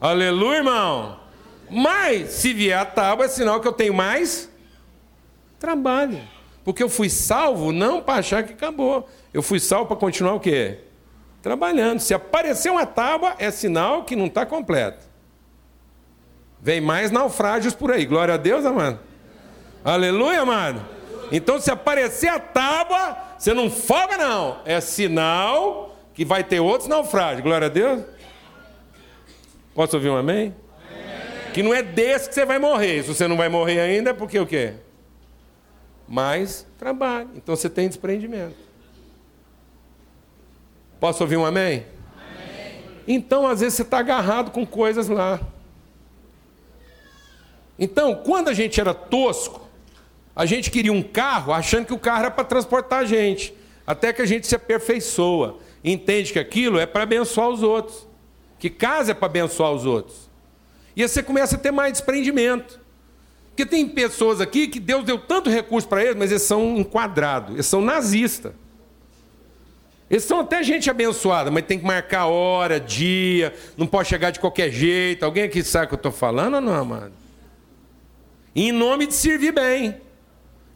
[0.00, 1.20] Aleluia, irmão.
[1.70, 4.50] Mas, se vier a tábua, é sinal que eu tenho mais
[5.60, 6.20] trabalho.
[6.64, 9.08] Porque eu fui salvo não para achar que acabou.
[9.32, 10.80] Eu fui salvo para continuar o quê?
[11.40, 12.00] Trabalhando.
[12.00, 15.09] Se aparecer uma tábua, é sinal que não está completo.
[16.62, 18.04] Vem mais naufrágios por aí.
[18.04, 18.98] Glória a Deus, amado.
[19.84, 20.80] Aleluia, amado.
[21.32, 24.60] Então, se aparecer a tábua, você não folga, não.
[24.64, 27.42] É sinal que vai ter outros naufrágios.
[27.42, 28.02] Glória a Deus.
[29.74, 30.54] Posso ouvir um amém?
[30.92, 31.52] amém?
[31.54, 33.02] Que não é desse que você vai morrer.
[33.02, 34.74] Se você não vai morrer ainda, é porque o quê?
[36.06, 37.30] Mais trabalho.
[37.36, 38.56] Então você tem desprendimento.
[40.98, 41.86] Posso ouvir um amém?
[42.14, 42.82] amém?
[43.08, 45.40] Então, às vezes, você está agarrado com coisas lá.
[47.80, 49.68] Então, quando a gente era tosco,
[50.36, 53.52] a gente queria um carro achando que o carro era para transportar a gente.
[53.84, 55.58] Até que a gente se aperfeiçoa.
[55.82, 58.10] Entende que aquilo é para abençoar os outros
[58.60, 60.30] que casa é para abençoar os outros.
[60.94, 62.78] E aí você começa a ter mais desprendimento.
[63.48, 67.54] Porque tem pessoas aqui que Deus deu tanto recurso para eles, mas eles são enquadrados,
[67.54, 68.52] eles são nazistas.
[70.10, 74.40] Eles são até gente abençoada, mas tem que marcar hora, dia, não pode chegar de
[74.40, 75.24] qualquer jeito.
[75.24, 77.12] Alguém aqui sabe o que eu estou falando ou não, amado?
[78.54, 80.00] Em nome de servir bem.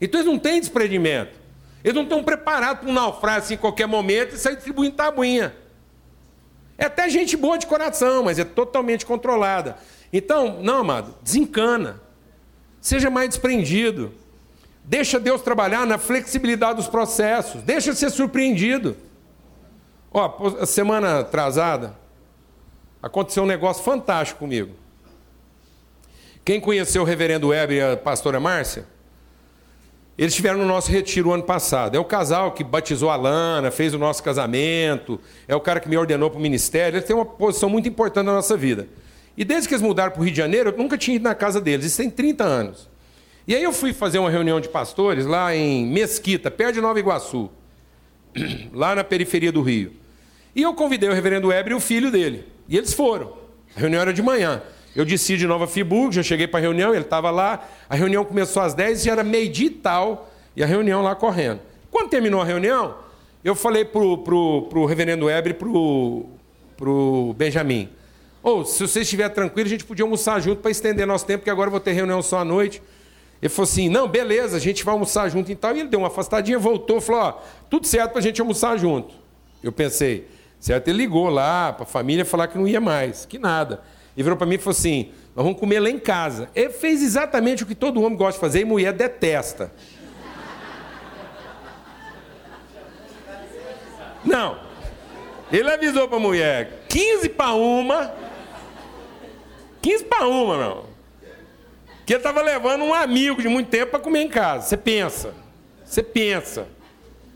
[0.00, 1.38] Então eles não têm desprendimento.
[1.82, 5.54] Eles não estão preparados para um naufrágio assim, em qualquer momento e sair distribuindo tabuinha.
[6.78, 9.76] É até gente boa de coração, mas é totalmente controlada.
[10.12, 12.00] Então, não, amado, desencana.
[12.80, 14.12] Seja mais desprendido.
[14.84, 17.62] Deixa Deus trabalhar na flexibilidade dos processos.
[17.62, 18.96] Deixa ser surpreendido.
[20.12, 21.96] Ó, semana atrasada,
[23.02, 24.74] aconteceu um negócio fantástico comigo.
[26.44, 28.84] Quem conheceu o reverendo Weber e a pastora Márcia?
[30.16, 31.96] Eles estiveram no nosso retiro ano passado.
[31.96, 35.88] É o casal que batizou a Lana, fez o nosso casamento, é o cara que
[35.88, 36.98] me ordenou para o ministério.
[36.98, 38.86] Eles têm uma posição muito importante na nossa vida.
[39.36, 41.34] E desde que eles mudaram para o Rio de Janeiro, eu nunca tinha ido na
[41.34, 41.86] casa deles.
[41.86, 42.90] Isso tem 30 anos.
[43.48, 46.98] E aí eu fui fazer uma reunião de pastores lá em Mesquita, perto de Nova
[46.98, 47.50] Iguaçu,
[48.72, 49.92] lá na periferia do Rio.
[50.54, 52.46] E eu convidei o reverendo Weber e o filho dele.
[52.68, 53.32] E eles foram.
[53.74, 54.62] A reunião era de manhã.
[54.94, 57.66] Eu desci de Nova Friburgo, já cheguei para a reunião, ele estava lá.
[57.88, 61.60] A reunião começou às 10 e era meio-dia e tal, e a reunião lá correndo.
[61.90, 62.96] Quando terminou a reunião,
[63.44, 67.88] eu falei para o reverendo Weber e para o Benjamin:
[68.44, 71.38] ou oh, se você estiver tranquilo, a gente podia almoçar junto para estender nosso tempo,
[71.38, 72.82] porque agora eu vou ter reunião só à noite.
[73.40, 75.74] Ele falou assim: não, beleza, a gente vai almoçar junto e tal.
[75.74, 77.32] E ele deu uma afastadinha, voltou, falou: ó,
[77.70, 79.14] tudo certo para a gente almoçar junto.
[79.62, 80.28] Eu pensei,
[80.60, 83.82] certo, ele ligou lá para a família falar que não ia mais, que nada.
[84.16, 86.48] E virou para mim e falou assim: Nós vamos comer lá em casa.
[86.54, 89.72] Ele fez exatamente o que todo homem gosta de fazer e mulher detesta.
[94.24, 94.58] Não.
[95.52, 98.12] Ele avisou para a mulher: 15 para uma.
[99.82, 100.84] 15 para uma, não.
[102.06, 104.66] Que ele estava levando um amigo de muito tempo para comer em casa.
[104.66, 105.34] Você pensa.
[105.84, 106.66] Você pensa.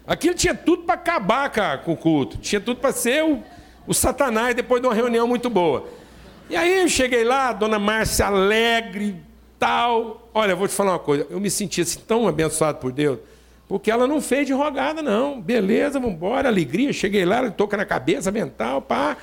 [0.06, 1.50] Aquilo tinha tudo para acabar
[1.84, 2.38] com o culto.
[2.38, 3.42] Tinha tudo para ser o,
[3.86, 5.86] o Satanás depois de uma reunião muito boa.
[6.50, 9.16] E aí eu cheguei lá, dona Márcia alegre,
[9.58, 10.30] tal.
[10.32, 13.18] Olha, vou te falar uma coisa, eu me senti assim tão abençoado por Deus,
[13.68, 15.40] porque ela não fez de rogada, não.
[15.40, 16.92] Beleza, vamos embora, alegria.
[16.92, 19.16] Cheguei lá, ela toca na cabeça, mental, pá.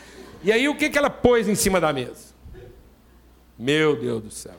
[0.44, 2.36] E aí o que, que ela pôs em cima da mesa?
[3.58, 4.54] Meu Deus do céu.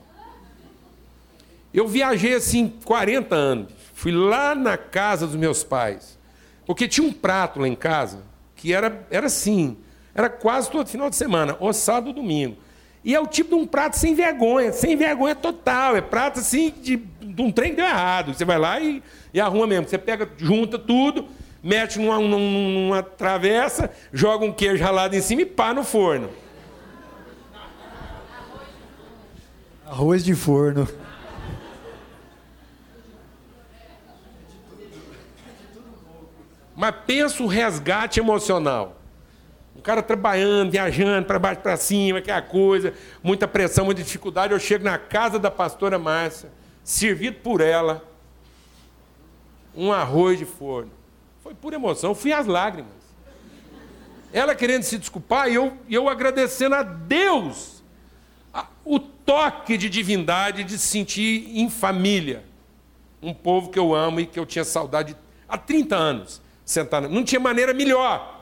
[1.73, 3.73] Eu viajei assim 40 anos.
[3.95, 6.19] Fui lá na casa dos meus pais.
[6.65, 8.23] Porque tinha um prato lá em casa
[8.57, 9.77] que era, era assim.
[10.17, 12.57] Era quase todo final de semana, ou sábado ou domingo.
[13.05, 15.95] E é o tipo de um prato sem vergonha, sem vergonha total.
[15.95, 18.33] É prato assim de, de um trem que deu errado.
[18.33, 19.03] Você vai lá e,
[19.33, 19.87] e arruma mesmo.
[19.87, 21.29] Você pega, junta tudo,
[21.63, 26.31] mete numa, numa, numa travessa, joga um queijo ralado em cima e pá no forno.
[29.85, 30.89] Arroz de forno.
[36.75, 38.96] Mas pensa o resgate emocional.
[39.87, 44.53] Cara trabalhando, viajando para baixo para cima, aquela coisa, muita pressão, muita dificuldade.
[44.53, 46.51] Eu chego na casa da pastora Márcia,
[46.83, 48.03] servido por ela,
[49.77, 50.91] um arroz de forno.
[51.41, 52.91] Foi pura emoção, fui às lágrimas.
[54.33, 57.81] Ela querendo se desculpar e eu, eu agradecendo a Deus
[58.85, 62.43] o toque de divindade de se sentir em família.
[63.23, 65.17] Um povo que eu amo e que eu tinha saudade
[65.49, 66.43] há 30 anos.
[66.65, 68.36] Sentar, não tinha maneira melhor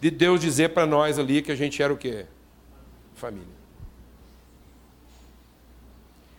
[0.00, 2.26] de Deus dizer para nós ali que a gente era o quê?
[3.14, 3.60] Família.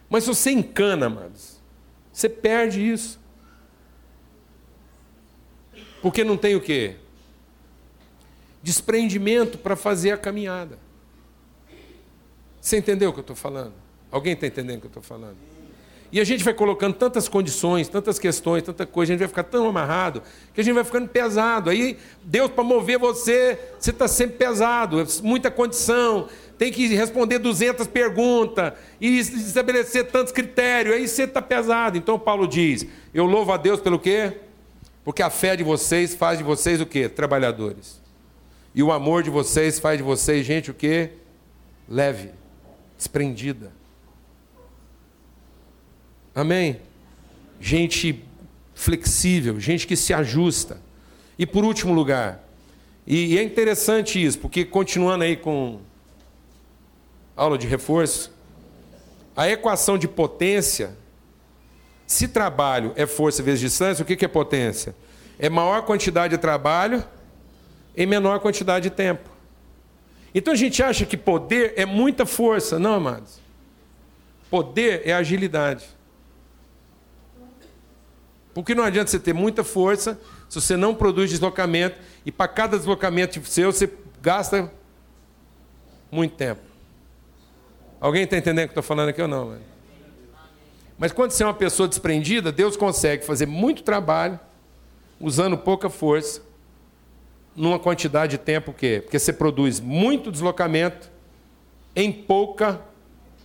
[0.10, 1.60] Mas se você encana, amados,
[2.12, 3.20] você perde isso.
[6.02, 6.96] Porque não tem o quê?
[8.64, 10.78] Desprendimento para fazer a caminhada.
[12.60, 13.74] Você entendeu o que eu estou falando?
[14.12, 15.51] Alguém está entendendo o que eu estou falando?
[16.12, 19.44] E a gente vai colocando tantas condições, tantas questões, tanta coisa, a gente vai ficar
[19.44, 20.22] tão amarrado
[20.54, 21.70] que a gente vai ficando pesado.
[21.70, 27.88] Aí, Deus, para mover você, você está sempre pesado, muita condição, tem que responder 200
[27.88, 31.98] perguntas e estabelecer tantos critérios, aí você está pesado.
[31.98, 34.34] Então, Paulo diz: Eu louvo a Deus pelo quê?
[35.06, 37.08] Porque a fé de vocês faz de vocês o quê?
[37.08, 38.02] Trabalhadores.
[38.76, 41.12] E o amor de vocês faz de vocês, gente, o quê?
[41.90, 42.32] Leve,
[42.98, 43.81] desprendida.
[46.34, 46.80] Amém?
[47.60, 48.24] Gente
[48.74, 50.80] flexível, gente que se ajusta.
[51.38, 52.44] E por último lugar,
[53.06, 55.80] e é interessante isso, porque continuando aí com
[57.36, 58.32] aula de reforço,
[59.36, 60.96] a equação de potência,
[62.06, 64.96] se trabalho é força vezes distância, o que é potência?
[65.40, 67.04] É maior quantidade de trabalho
[67.96, 69.30] em menor quantidade de tempo.
[70.34, 72.80] Então a gente acha que poder é muita força.
[72.80, 73.40] Não, amados.
[74.50, 75.86] Poder é agilidade.
[78.54, 82.78] Porque não adianta você ter muita força se você não produz deslocamento e para cada
[82.78, 84.72] deslocamento seu você gasta
[86.12, 86.62] muito tempo.
[88.00, 89.58] Alguém está entendendo o que eu estou falando aqui ou não?
[90.98, 94.40] Mas quando você é uma pessoa desprendida, Deus consegue fazer muito trabalho
[95.20, 96.42] usando pouca força,
[97.56, 101.12] numa quantidade de tempo que porque você produz muito deslocamento
[101.96, 102.82] em pouca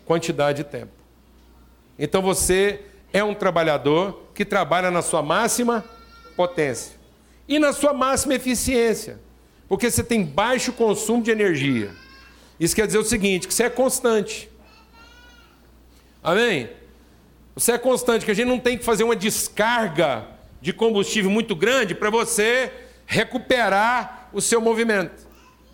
[0.05, 0.93] quantidade de tempo.
[1.99, 5.85] Então você é um trabalhador que trabalha na sua máxima
[6.37, 6.93] potência
[7.49, 9.19] e na sua máxima eficiência,
[9.69, 11.91] porque você tem baixo consumo de energia.
[12.61, 14.51] Isso quer dizer o seguinte, que você é constante.
[16.23, 16.69] Amém?
[17.55, 20.27] Você é constante, que a gente não tem que fazer uma descarga
[20.61, 22.71] de combustível muito grande para você
[23.07, 25.27] recuperar o seu movimento.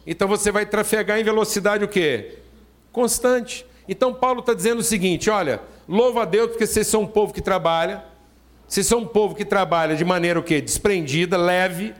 [0.06, 2.38] Então você vai trafegar em velocidade o quê?
[2.92, 3.66] Constante.
[3.88, 7.32] Então Paulo está dizendo o seguinte: olha, louva a Deus porque vocês são um povo
[7.32, 8.04] que trabalha,
[8.72, 10.58] vocês são um povo que trabalha de maneira o quê?
[10.58, 11.92] Desprendida, leve,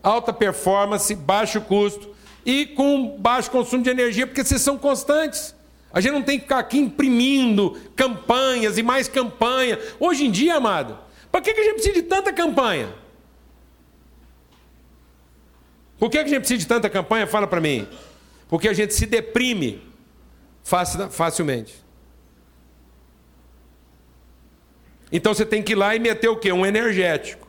[0.00, 2.14] alta performance, baixo custo
[2.46, 5.56] e com baixo consumo de energia, porque vocês são constantes.
[5.92, 9.76] A gente não tem que ficar aqui imprimindo campanhas e mais campanha.
[9.98, 10.96] Hoje em dia, amado,
[11.32, 12.94] para que a gente precisa de tanta campanha?
[15.98, 17.26] Por que a gente precisa de tanta campanha?
[17.26, 17.88] Fala para mim.
[18.48, 19.82] Porque a gente se deprime
[20.62, 21.74] facilmente.
[25.12, 26.52] Então você tem que ir lá e meter o quê?
[26.52, 27.48] Um energético.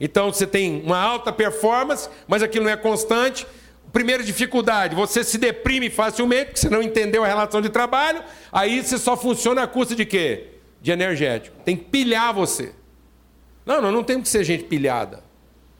[0.00, 3.46] Então você tem uma alta performance, mas aquilo não é constante.
[3.92, 8.82] Primeira dificuldade, você se deprime facilmente, porque você não entendeu a relação de trabalho, aí
[8.82, 10.48] você só funciona a custa de quê?
[10.82, 11.56] De energético.
[11.64, 12.72] Tem que pilhar você.
[13.64, 15.22] Não, nós não temos que ser gente pilhada.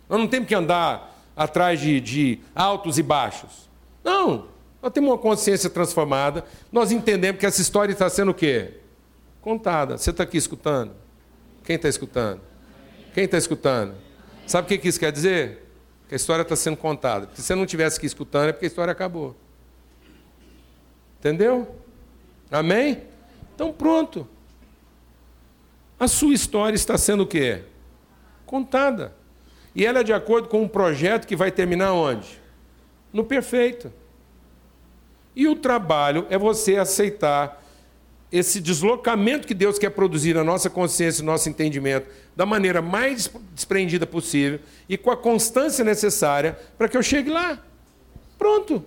[0.09, 3.68] Nós não temos que andar atrás de, de altos e baixos.
[4.05, 4.47] Não,
[4.81, 8.75] nós temos uma consciência transformada, nós entendemos que essa história está sendo o quê?
[9.44, 9.98] Contada.
[9.98, 10.92] Você está aqui escutando?
[11.64, 12.40] Quem está escutando?
[13.12, 13.94] Quem está escutando?
[14.46, 15.68] Sabe o que isso quer dizer?
[16.09, 17.28] Que a história está sendo contada.
[17.35, 19.37] Se você não tivesse aqui escutando, é porque a história acabou.
[21.18, 21.76] Entendeu?
[22.50, 23.02] Amém?
[23.54, 24.26] Então pronto.
[26.01, 27.64] A sua história está sendo o quê?
[28.47, 29.14] Contada.
[29.74, 32.40] E ela é de acordo com um projeto que vai terminar onde?
[33.12, 33.92] No perfeito.
[35.36, 37.62] E o trabalho é você aceitar
[38.31, 43.31] esse deslocamento que Deus quer produzir na nossa consciência, no nosso entendimento, da maneira mais
[43.53, 47.62] desprendida possível e com a constância necessária para que eu chegue lá.
[48.37, 48.85] Pronto.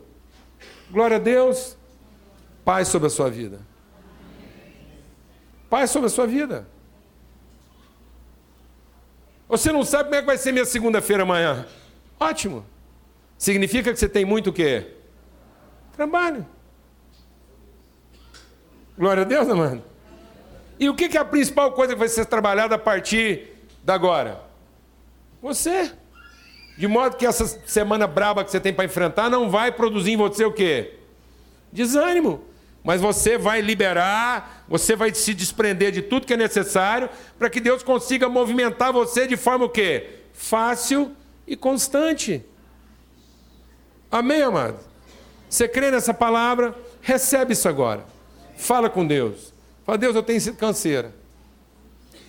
[0.92, 1.78] Glória a Deus.
[2.66, 3.60] Paz sobre a sua vida.
[5.70, 6.68] Paz sobre a sua vida.
[9.48, 11.66] Você não sabe como é que vai ser minha segunda-feira amanhã?
[12.20, 12.66] Ótimo.
[13.38, 14.96] Significa que você tem muito o quê?
[15.94, 16.46] Trabalho.
[18.98, 19.84] Glória a Deus, amado.
[20.80, 24.42] E o que é a principal coisa que vai ser trabalhada a partir da agora?
[25.42, 25.92] Você.
[26.78, 30.18] De modo que essa semana braba que você tem para enfrentar não vai produzir em
[30.18, 30.96] você o quê?
[31.72, 32.44] Desânimo.
[32.84, 37.60] Mas você vai liberar, você vai se desprender de tudo que é necessário para que
[37.60, 40.22] Deus consiga movimentar você de forma o quê?
[40.34, 41.12] Fácil
[41.46, 42.44] e constante.
[44.12, 44.80] Amém, amado?
[45.50, 46.74] Você crê nessa palavra?
[47.02, 48.17] Recebe isso agora.
[48.58, 49.54] Fala com Deus.
[49.86, 51.14] Fala, Deus, eu tenho sido canseira.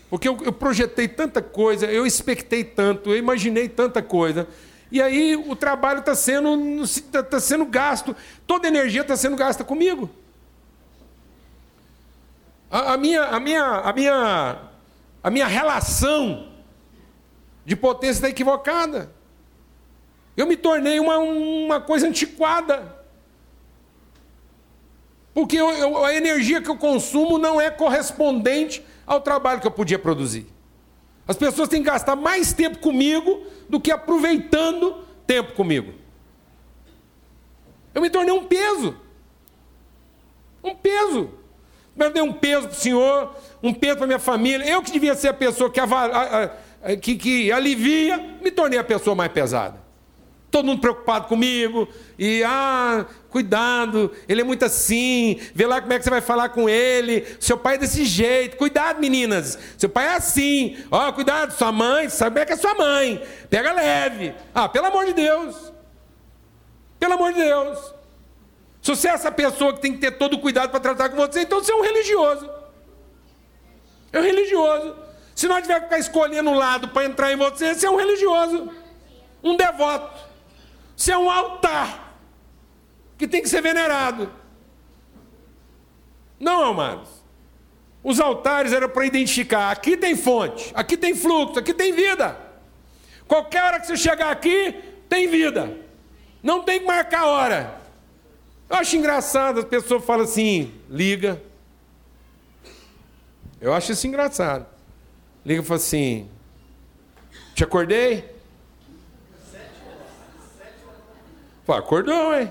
[0.08, 4.46] Porque eu, eu projetei tanta coisa, eu expectei tanto, eu imaginei tanta coisa.
[4.90, 8.16] E aí o trabalho está sendo, tá, tá sendo gasto,
[8.46, 10.08] toda a energia está sendo gasta comigo.
[12.70, 14.58] A, a, minha, a, minha, a, minha,
[15.22, 16.48] a minha relação
[17.66, 19.10] de potência está equivocada.
[20.36, 22.97] Eu me tornei uma, uma coisa antiquada.
[25.38, 29.70] Porque eu, eu, a energia que eu consumo não é correspondente ao trabalho que eu
[29.70, 30.44] podia produzir.
[31.28, 34.96] As pessoas têm que gastar mais tempo comigo do que aproveitando
[35.28, 35.94] tempo comigo.
[37.94, 38.96] Eu me tornei um peso.
[40.64, 41.30] Um peso.
[41.96, 44.68] Eu dei um peso para o Senhor, um peso para minha família.
[44.68, 45.80] Eu que devia ser a pessoa que,
[47.00, 49.87] que, que alivia, me tornei a pessoa mais pesada.
[50.50, 51.86] Todo mundo preocupado comigo,
[52.18, 56.48] e ah, cuidado, ele é muito assim, vê lá como é que você vai falar
[56.48, 57.26] com ele.
[57.38, 61.70] Seu pai é desse jeito, cuidado, meninas, seu pai é assim, ó, oh, cuidado, sua
[61.70, 64.34] mãe, sabe como é que é sua mãe, pega leve.
[64.54, 65.70] Ah, pelo amor de Deus,
[66.98, 67.94] pelo amor de Deus.
[68.80, 71.16] Se você é essa pessoa que tem que ter todo o cuidado para tratar com
[71.16, 72.48] você, então você é um religioso.
[74.10, 74.96] É um religioso.
[75.34, 77.96] Se nós tiver que ficar escolhendo um lado para entrar em você, você é um
[77.96, 78.72] religioso,
[79.42, 80.27] um devoto.
[80.98, 82.18] Você é um altar
[83.16, 84.28] que tem que ser venerado.
[86.40, 87.08] Não, amados.
[88.02, 92.36] Os altares eram para identificar: aqui tem fonte, aqui tem fluxo, aqui tem vida.
[93.28, 94.74] Qualquer hora que você chegar aqui,
[95.08, 95.78] tem vida.
[96.42, 97.80] Não tem que marcar a hora.
[98.68, 101.40] Eu acho engraçado, as pessoas falam assim: liga.
[103.60, 104.66] Eu acho isso engraçado.
[105.46, 106.28] Liga e fala assim:
[107.54, 108.37] te acordei?
[111.68, 112.50] Pô, acordou, hein?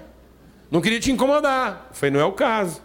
[0.69, 1.89] Não queria te incomodar.
[1.91, 2.83] Falei, não é o caso.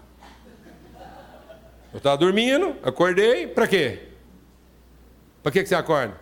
[1.92, 4.08] Eu estava dormindo, acordei, para quê?
[5.42, 6.18] Para que, você acorda?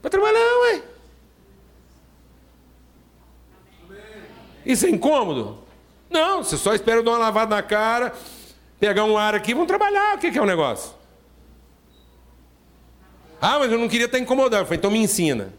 [0.00, 0.82] Para trabalhar, ué.
[4.64, 5.58] Isso é incômodo?
[6.08, 8.14] Não, você só espera dar uma lavada na cara,
[8.78, 10.16] pegar um ar aqui, vamos trabalhar.
[10.16, 10.94] O que, é o negócio?
[13.40, 14.60] Ah, mas eu não queria estar incomodando.
[14.60, 15.52] Eu falei, então me ensina.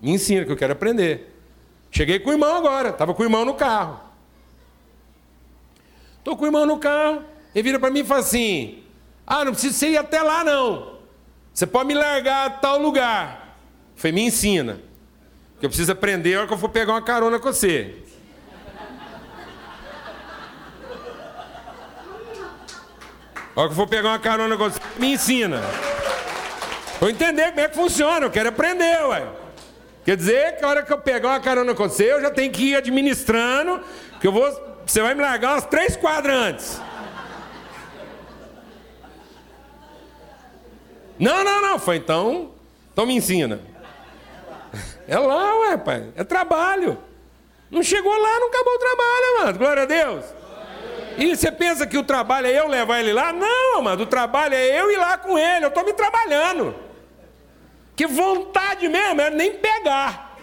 [0.00, 1.35] Me ensina, que eu quero aprender.
[1.90, 4.00] Cheguei com o irmão agora, estava com o irmão no carro.
[6.18, 7.24] Estou com o irmão no carro,
[7.54, 8.82] ele vira para mim e fala assim:
[9.26, 10.96] Ah, não precisa você ir até lá não.
[11.54, 13.56] Você pode me largar a tal lugar.
[13.94, 14.78] Eu falei, me ensina.
[15.58, 17.94] Que eu preciso aprender a hora que eu for pegar uma carona com você.
[23.54, 25.62] A hora que eu for pegar uma carona com você, me ensina.
[27.00, 29.26] Vou entender como é que funciona, eu quero aprender, ué.
[30.06, 32.52] Quer dizer que a hora que eu pegar uma carona com você, eu já tenho
[32.52, 33.82] que ir administrando,
[34.20, 34.48] que eu vou.
[34.86, 36.80] Você vai me largar umas três quadras antes.
[41.18, 41.78] Não, não, não.
[41.80, 42.52] Foi então.
[42.92, 43.60] Então me ensina.
[45.08, 46.08] É lá, ué, pai.
[46.14, 46.98] É trabalho.
[47.68, 49.58] Não chegou lá, não acabou o trabalho, mano.
[49.58, 50.24] Glória a Deus.
[51.18, 53.32] E você pensa que o trabalho é eu levar ele lá?
[53.32, 54.04] Não, mano.
[54.04, 55.64] O trabalho é eu ir lá com ele.
[55.64, 56.85] Eu estou me trabalhando.
[57.96, 60.36] Que vontade mesmo era nem pegar.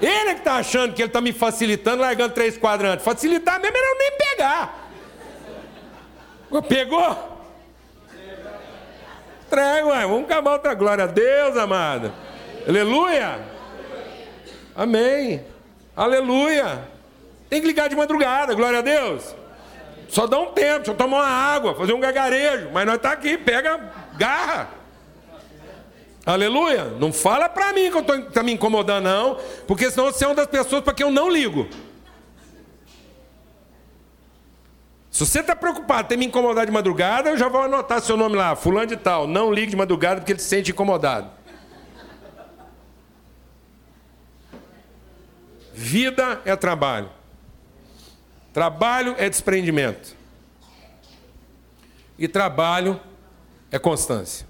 [0.00, 3.04] Ele é que está achando que ele está me facilitando, largando três quadrantes.
[3.04, 4.88] Facilitar mesmo era eu nem pegar.
[6.68, 7.38] Pegou?
[9.50, 10.02] Traga, ué.
[10.02, 12.14] Vamos acabar outra glória a Deus, amada.
[12.66, 13.40] Aleluia.
[14.74, 15.44] Amém.
[15.96, 16.88] Aleluia.
[17.50, 19.34] Tem que ligar de madrugada, glória a Deus.
[20.08, 22.70] Só dá um tempo, eu tomar uma água, fazer um gagarejo.
[22.72, 24.79] Mas nós está aqui, pega, garra.
[26.24, 26.84] Aleluia.
[26.98, 29.38] Não fala para mim que eu estou tá me incomodando, não.
[29.66, 31.68] Porque senão você é uma das pessoas para quem eu não ligo.
[35.10, 38.36] Se você está preocupado em me incomodado de madrugada, eu já vou anotar seu nome
[38.36, 39.26] lá, fulano de tal.
[39.26, 41.30] Não ligue de madrugada porque ele se sente incomodado.
[45.74, 47.10] Vida é trabalho.
[48.52, 50.14] Trabalho é desprendimento.
[52.18, 53.00] E trabalho
[53.70, 54.46] é constância.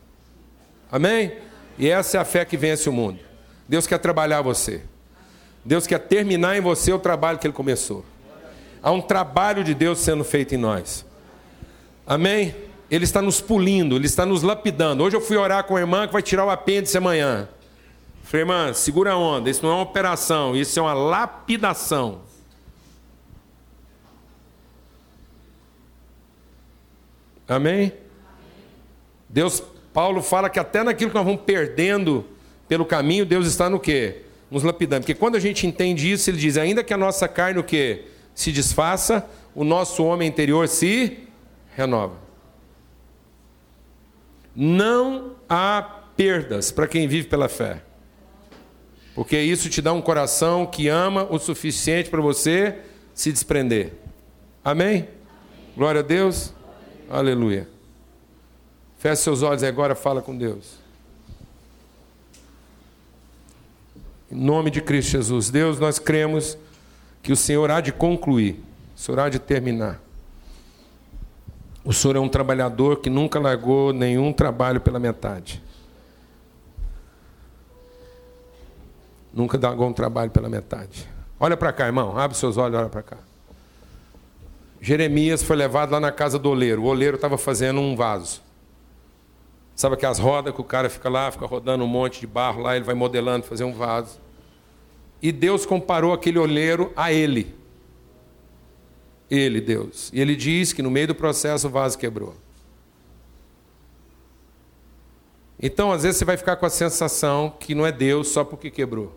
[0.90, 1.49] Amém?
[1.80, 3.18] E essa é a fé que vence o mundo.
[3.66, 4.82] Deus quer trabalhar você.
[5.64, 8.04] Deus quer terminar em você o trabalho que Ele começou.
[8.82, 11.06] Há um trabalho de Deus sendo feito em nós.
[12.06, 12.54] Amém?
[12.90, 15.02] Ele está nos pulindo, Ele está nos lapidando.
[15.02, 17.48] Hoje eu fui orar com a irmã que vai tirar o apêndice amanhã.
[18.24, 19.48] Freeman, segura a onda.
[19.48, 22.20] Isso não é uma operação, isso é uma lapidação.
[27.48, 27.90] Amém?
[29.30, 29.62] Deus,
[29.92, 32.24] Paulo fala que até naquilo que nós vamos perdendo
[32.68, 34.22] pelo caminho, Deus está no quê?
[34.50, 35.02] Nos lapidando.
[35.02, 38.04] Porque quando a gente entende isso, ele diz: ainda que a nossa carne o quê?
[38.34, 41.18] Se desfaça, o nosso homem interior se
[41.76, 42.14] renova.
[44.54, 45.82] Não há
[46.16, 47.82] perdas para quem vive pela fé.
[49.14, 52.78] Porque isso te dá um coração que ama o suficiente para você
[53.12, 53.92] se desprender.
[54.64, 55.08] Amém?
[55.76, 56.52] Glória a Deus.
[57.08, 57.79] Aleluia.
[59.00, 60.74] Feche seus olhos agora, fala com Deus.
[64.30, 65.48] Em nome de Cristo Jesus.
[65.48, 66.58] Deus, nós cremos
[67.22, 68.62] que o Senhor há de concluir,
[68.94, 69.98] o Senhor há de terminar.
[71.82, 75.62] O Senhor é um trabalhador que nunca largou nenhum trabalho pela metade.
[79.32, 81.08] Nunca largou um trabalho pela metade.
[81.38, 82.18] Olha para cá, irmão.
[82.18, 83.16] Abre seus olhos, olha para cá.
[84.78, 86.82] Jeremias foi levado lá na casa do oleiro.
[86.82, 88.49] O oleiro estava fazendo um vaso.
[89.80, 92.76] Sabe aquelas rodas que o cara fica lá, fica rodando um monte de barro lá,
[92.76, 94.20] ele vai modelando, fazer um vaso.
[95.22, 97.54] E Deus comparou aquele oleiro a ele.
[99.30, 100.10] Ele, Deus.
[100.12, 102.34] E ele diz que no meio do processo o vaso quebrou.
[105.58, 108.70] Então, às vezes, você vai ficar com a sensação que não é Deus só porque
[108.70, 109.10] quebrou.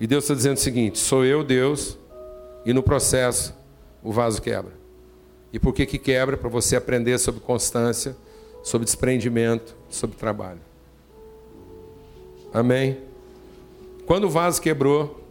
[0.00, 1.98] E Deus está dizendo o seguinte: sou eu, Deus,
[2.64, 3.54] e no processo
[4.02, 4.72] o vaso quebra.
[5.52, 6.38] E por que, que quebra?
[6.38, 8.16] Para você aprender sobre constância,
[8.62, 10.60] sobre desprendimento, sobre trabalho.
[12.52, 12.98] Amém?
[14.06, 15.24] Quando o vaso quebrou,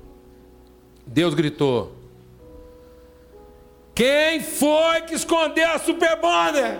[1.05, 1.91] Deus gritou:
[3.93, 6.79] Quem foi que escondeu a Super Bonder?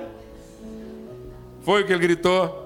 [1.62, 2.60] Foi o que ele gritou?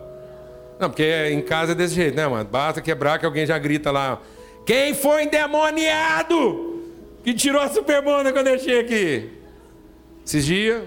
[0.79, 2.49] Não, porque em casa é desse jeito, né, mano?
[2.49, 4.21] Basta quebrar que alguém já grita lá.
[4.65, 6.75] Quem foi endemoniado?
[7.25, 9.29] que tirou a superbona quando eu cheguei aqui.
[10.23, 10.83] Esses dias,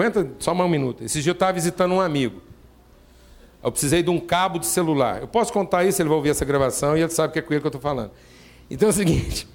[0.00, 1.04] aguenta só mais um minuto.
[1.04, 2.40] Esses dias eu estava visitando um amigo.
[3.62, 5.20] Eu precisei de um cabo de celular.
[5.20, 7.52] Eu posso contar isso, ele vai ouvir essa gravação e ele sabe que é com
[7.52, 8.10] ele que eu estou falando.
[8.70, 9.46] Então é o seguinte: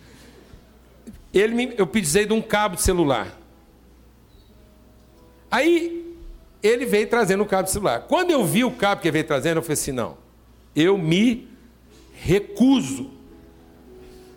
[1.34, 3.40] ele me, eu precisei de um cabo de celular.
[5.50, 6.16] Aí
[6.62, 8.02] ele veio trazendo o cabo de celular.
[8.02, 10.18] Quando eu vi o cabo que ele veio trazendo, eu falei assim: não,
[10.76, 11.50] eu me
[12.14, 13.12] recuso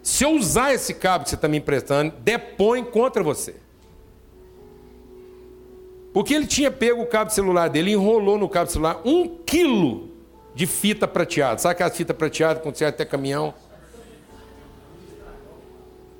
[0.02, 3.56] se eu usar esse cabo que você está me emprestando, depõe contra você.
[6.18, 10.10] Porque ele tinha pego o cabo celular dele, enrolou no cabo celular um quilo
[10.52, 11.60] de fita prateada.
[11.60, 13.54] Sabe aquela fita prateada quando você até caminhão?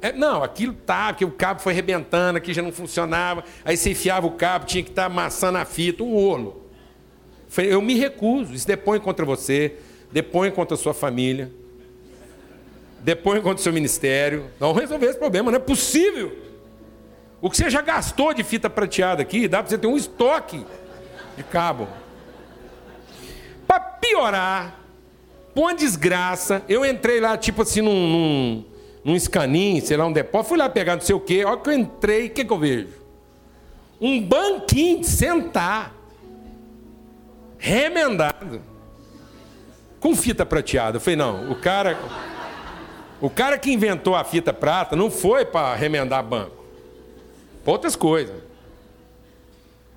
[0.01, 3.43] É, não, aquilo tá, porque o cabo foi arrebentando, aqui já não funcionava.
[3.65, 6.71] Aí você enfiava o cabo, tinha que estar tá amassando a fita, um rolo.
[7.57, 9.79] Eu me recuso, isso depõe contra você,
[10.13, 11.51] depõe contra a sua família
[13.01, 14.51] depois contra o seu ministério.
[14.61, 16.48] Não resolver esse problema, não é possível.
[17.41, 20.65] O que você já gastou de fita prateada aqui, dá para você ter um estoque
[21.37, 21.89] de cabo.
[23.67, 24.79] Para piorar,
[25.55, 28.65] uma desgraça, eu entrei lá, tipo assim, num, num,
[29.05, 31.43] num escaninho, sei lá, um depósito, fui lá pegar não sei o quê.
[31.45, 32.89] A hora que eu entrei, o que, que eu vejo?
[34.01, 35.93] Um banquinho de sentar,
[37.59, 38.63] remendado,
[40.01, 40.97] com fita prateada.
[40.97, 41.99] Eu falei, não, o cara.
[43.21, 46.58] O cara que inventou a fita prata não foi para remendar banco,
[47.69, 48.37] outras coisas.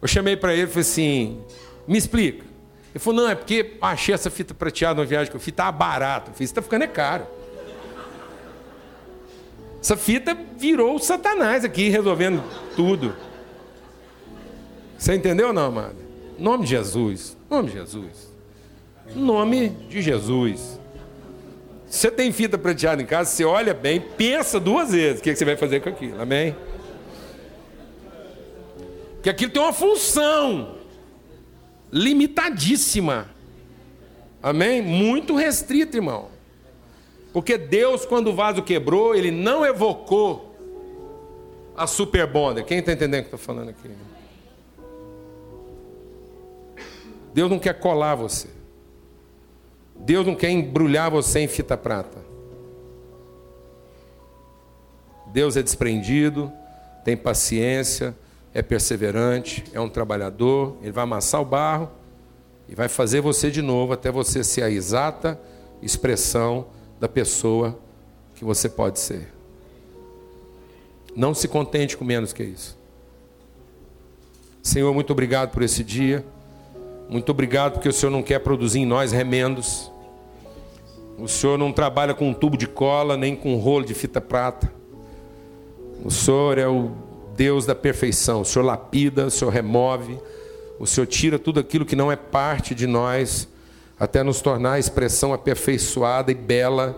[0.02, 1.42] Eu chamei para ele e falei assim:
[1.88, 2.46] me explica.
[2.94, 5.72] Ele falou: não, é porque achei essa fita prateada numa viagem que eu fiz, estava
[5.72, 6.32] barato.
[6.32, 7.26] Eu fiz, está ficando é caro.
[9.82, 12.44] Essa fita virou o Satanás aqui, resolvendo
[12.76, 13.16] tudo.
[14.98, 15.96] Você entendeu ou não, amado?
[16.38, 17.36] Nome de Jesus.
[17.50, 18.32] Nome de Jesus.
[19.16, 20.80] Nome de Jesus.
[21.88, 25.44] Você tem fita prateada em casa, você olha bem, pensa duas vezes o que você
[25.44, 26.56] vai fazer com aquilo, amém?
[29.22, 30.78] Que aquilo tem uma função
[31.92, 33.30] limitadíssima,
[34.42, 34.82] amém?
[34.82, 36.30] Muito restrita, irmão.
[37.34, 40.56] Porque Deus, quando o vaso quebrou, ele não evocou
[41.76, 42.64] a super bonda.
[42.64, 43.90] Quem está entendendo o que eu estou falando aqui?
[47.34, 48.50] Deus não quer colar você.
[49.96, 52.20] Deus não quer embrulhar você em fita prata.
[55.28, 56.52] Deus é desprendido,
[57.06, 58.16] tem paciência,
[58.54, 61.90] é perseverante, é um trabalhador, ele vai amassar o barro
[62.68, 65.40] e vai fazer você de novo até você ser a exata
[65.82, 66.68] expressão
[67.00, 67.80] da pessoa
[68.36, 69.34] que você pode ser.
[71.16, 72.78] Não se contente com menos que isso.
[74.62, 76.24] Senhor, muito obrigado por esse dia.
[77.10, 79.92] Muito obrigado porque o Senhor não quer produzir em nós remendos.
[81.18, 84.22] O Senhor não trabalha com um tubo de cola, nem com um rolo de fita
[84.22, 84.72] prata.
[86.06, 86.92] O Senhor é o
[87.42, 88.42] Deus da perfeição.
[88.42, 90.20] O Senhor lapida, o Senhor remove,
[90.80, 93.48] o Senhor tira tudo aquilo que não é parte de nós,
[94.00, 96.96] até nos tornar a expressão aperfeiçoada e bela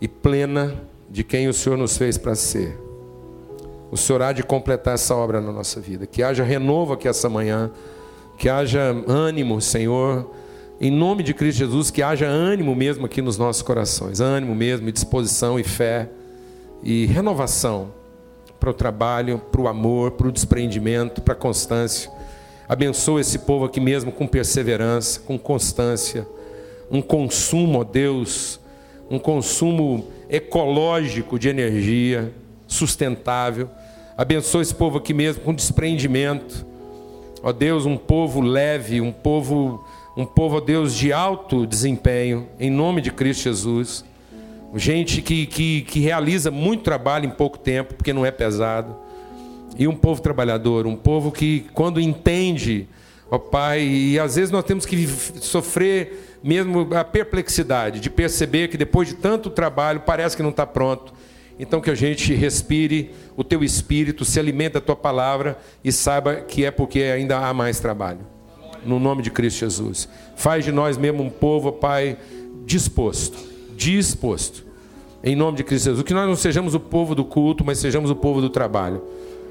[0.00, 0.74] e plena
[1.08, 2.76] de quem o Senhor nos fez para ser.
[3.92, 6.04] O Senhor há de completar essa obra na nossa vida.
[6.04, 7.70] Que haja renovo aqui essa manhã,
[8.38, 10.28] que haja ânimo, Senhor.
[10.80, 14.88] Em nome de Cristo Jesus, que haja ânimo mesmo aqui nos nossos corações, ânimo mesmo,
[14.88, 16.10] e disposição e fé
[16.82, 17.99] e renovação
[18.60, 22.10] para o trabalho, para o amor, para o desprendimento, para a constância.
[22.68, 26.26] Abençoa esse povo aqui mesmo com perseverança, com constância,
[26.90, 28.60] um consumo, ó Deus,
[29.10, 32.32] um consumo ecológico de energia,
[32.68, 33.68] sustentável.
[34.16, 36.66] Abençoa esse povo aqui mesmo com desprendimento.
[37.42, 39.82] Ó Deus, um povo leve, um povo,
[40.14, 44.04] um povo, ó Deus, de alto desempenho, em nome de Cristo Jesus.
[44.74, 48.96] Gente que, que, que realiza muito trabalho em pouco tempo, porque não é pesado.
[49.78, 52.88] E um povo trabalhador, um povo que, quando entende,
[53.30, 58.76] ó Pai, e às vezes nós temos que sofrer mesmo a perplexidade de perceber que
[58.76, 61.12] depois de tanto trabalho parece que não está pronto.
[61.58, 66.36] Então que a gente respire o teu espírito, se alimente da tua palavra e saiba
[66.36, 68.20] que é porque ainda há mais trabalho.
[68.84, 70.08] No nome de Cristo Jesus.
[70.36, 72.16] Faz de nós mesmo um povo, Pai,
[72.64, 73.38] disposto,
[73.80, 74.66] disposto.
[75.24, 76.02] Em nome de Cristo Jesus.
[76.02, 79.02] Que nós não sejamos o povo do culto, mas sejamos o povo do trabalho.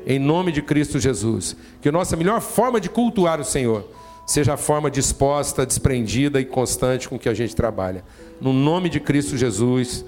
[0.06, 1.56] Em nome de Cristo Jesus.
[1.82, 3.90] Que a nossa melhor forma de cultuar o Senhor
[4.26, 8.04] seja a forma disposta, desprendida e constante com que a gente trabalha.
[8.40, 10.06] No nome de Cristo Jesus,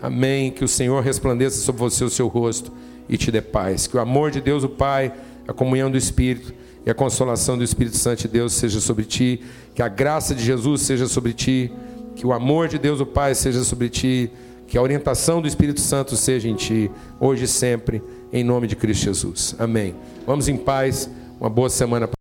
[0.00, 0.50] amém.
[0.50, 2.72] Que o Senhor resplandeça sobre você o seu rosto
[3.06, 3.86] e te dê paz.
[3.86, 5.12] Que o amor de Deus, o Pai,
[5.46, 6.54] a comunhão do Espírito
[6.86, 9.42] e a consolação do Espírito Santo de Deus seja sobre ti.
[9.74, 11.70] Que a graça de Jesus seja sobre ti.
[12.18, 14.28] Que o amor de Deus, o Pai, seja sobre ti.
[14.66, 16.90] Que a orientação do Espírito Santo seja em ti,
[17.20, 18.02] hoje e sempre,
[18.32, 19.54] em nome de Cristo Jesus.
[19.56, 19.94] Amém.
[20.26, 21.08] Vamos em paz.
[21.40, 22.17] Uma boa semana.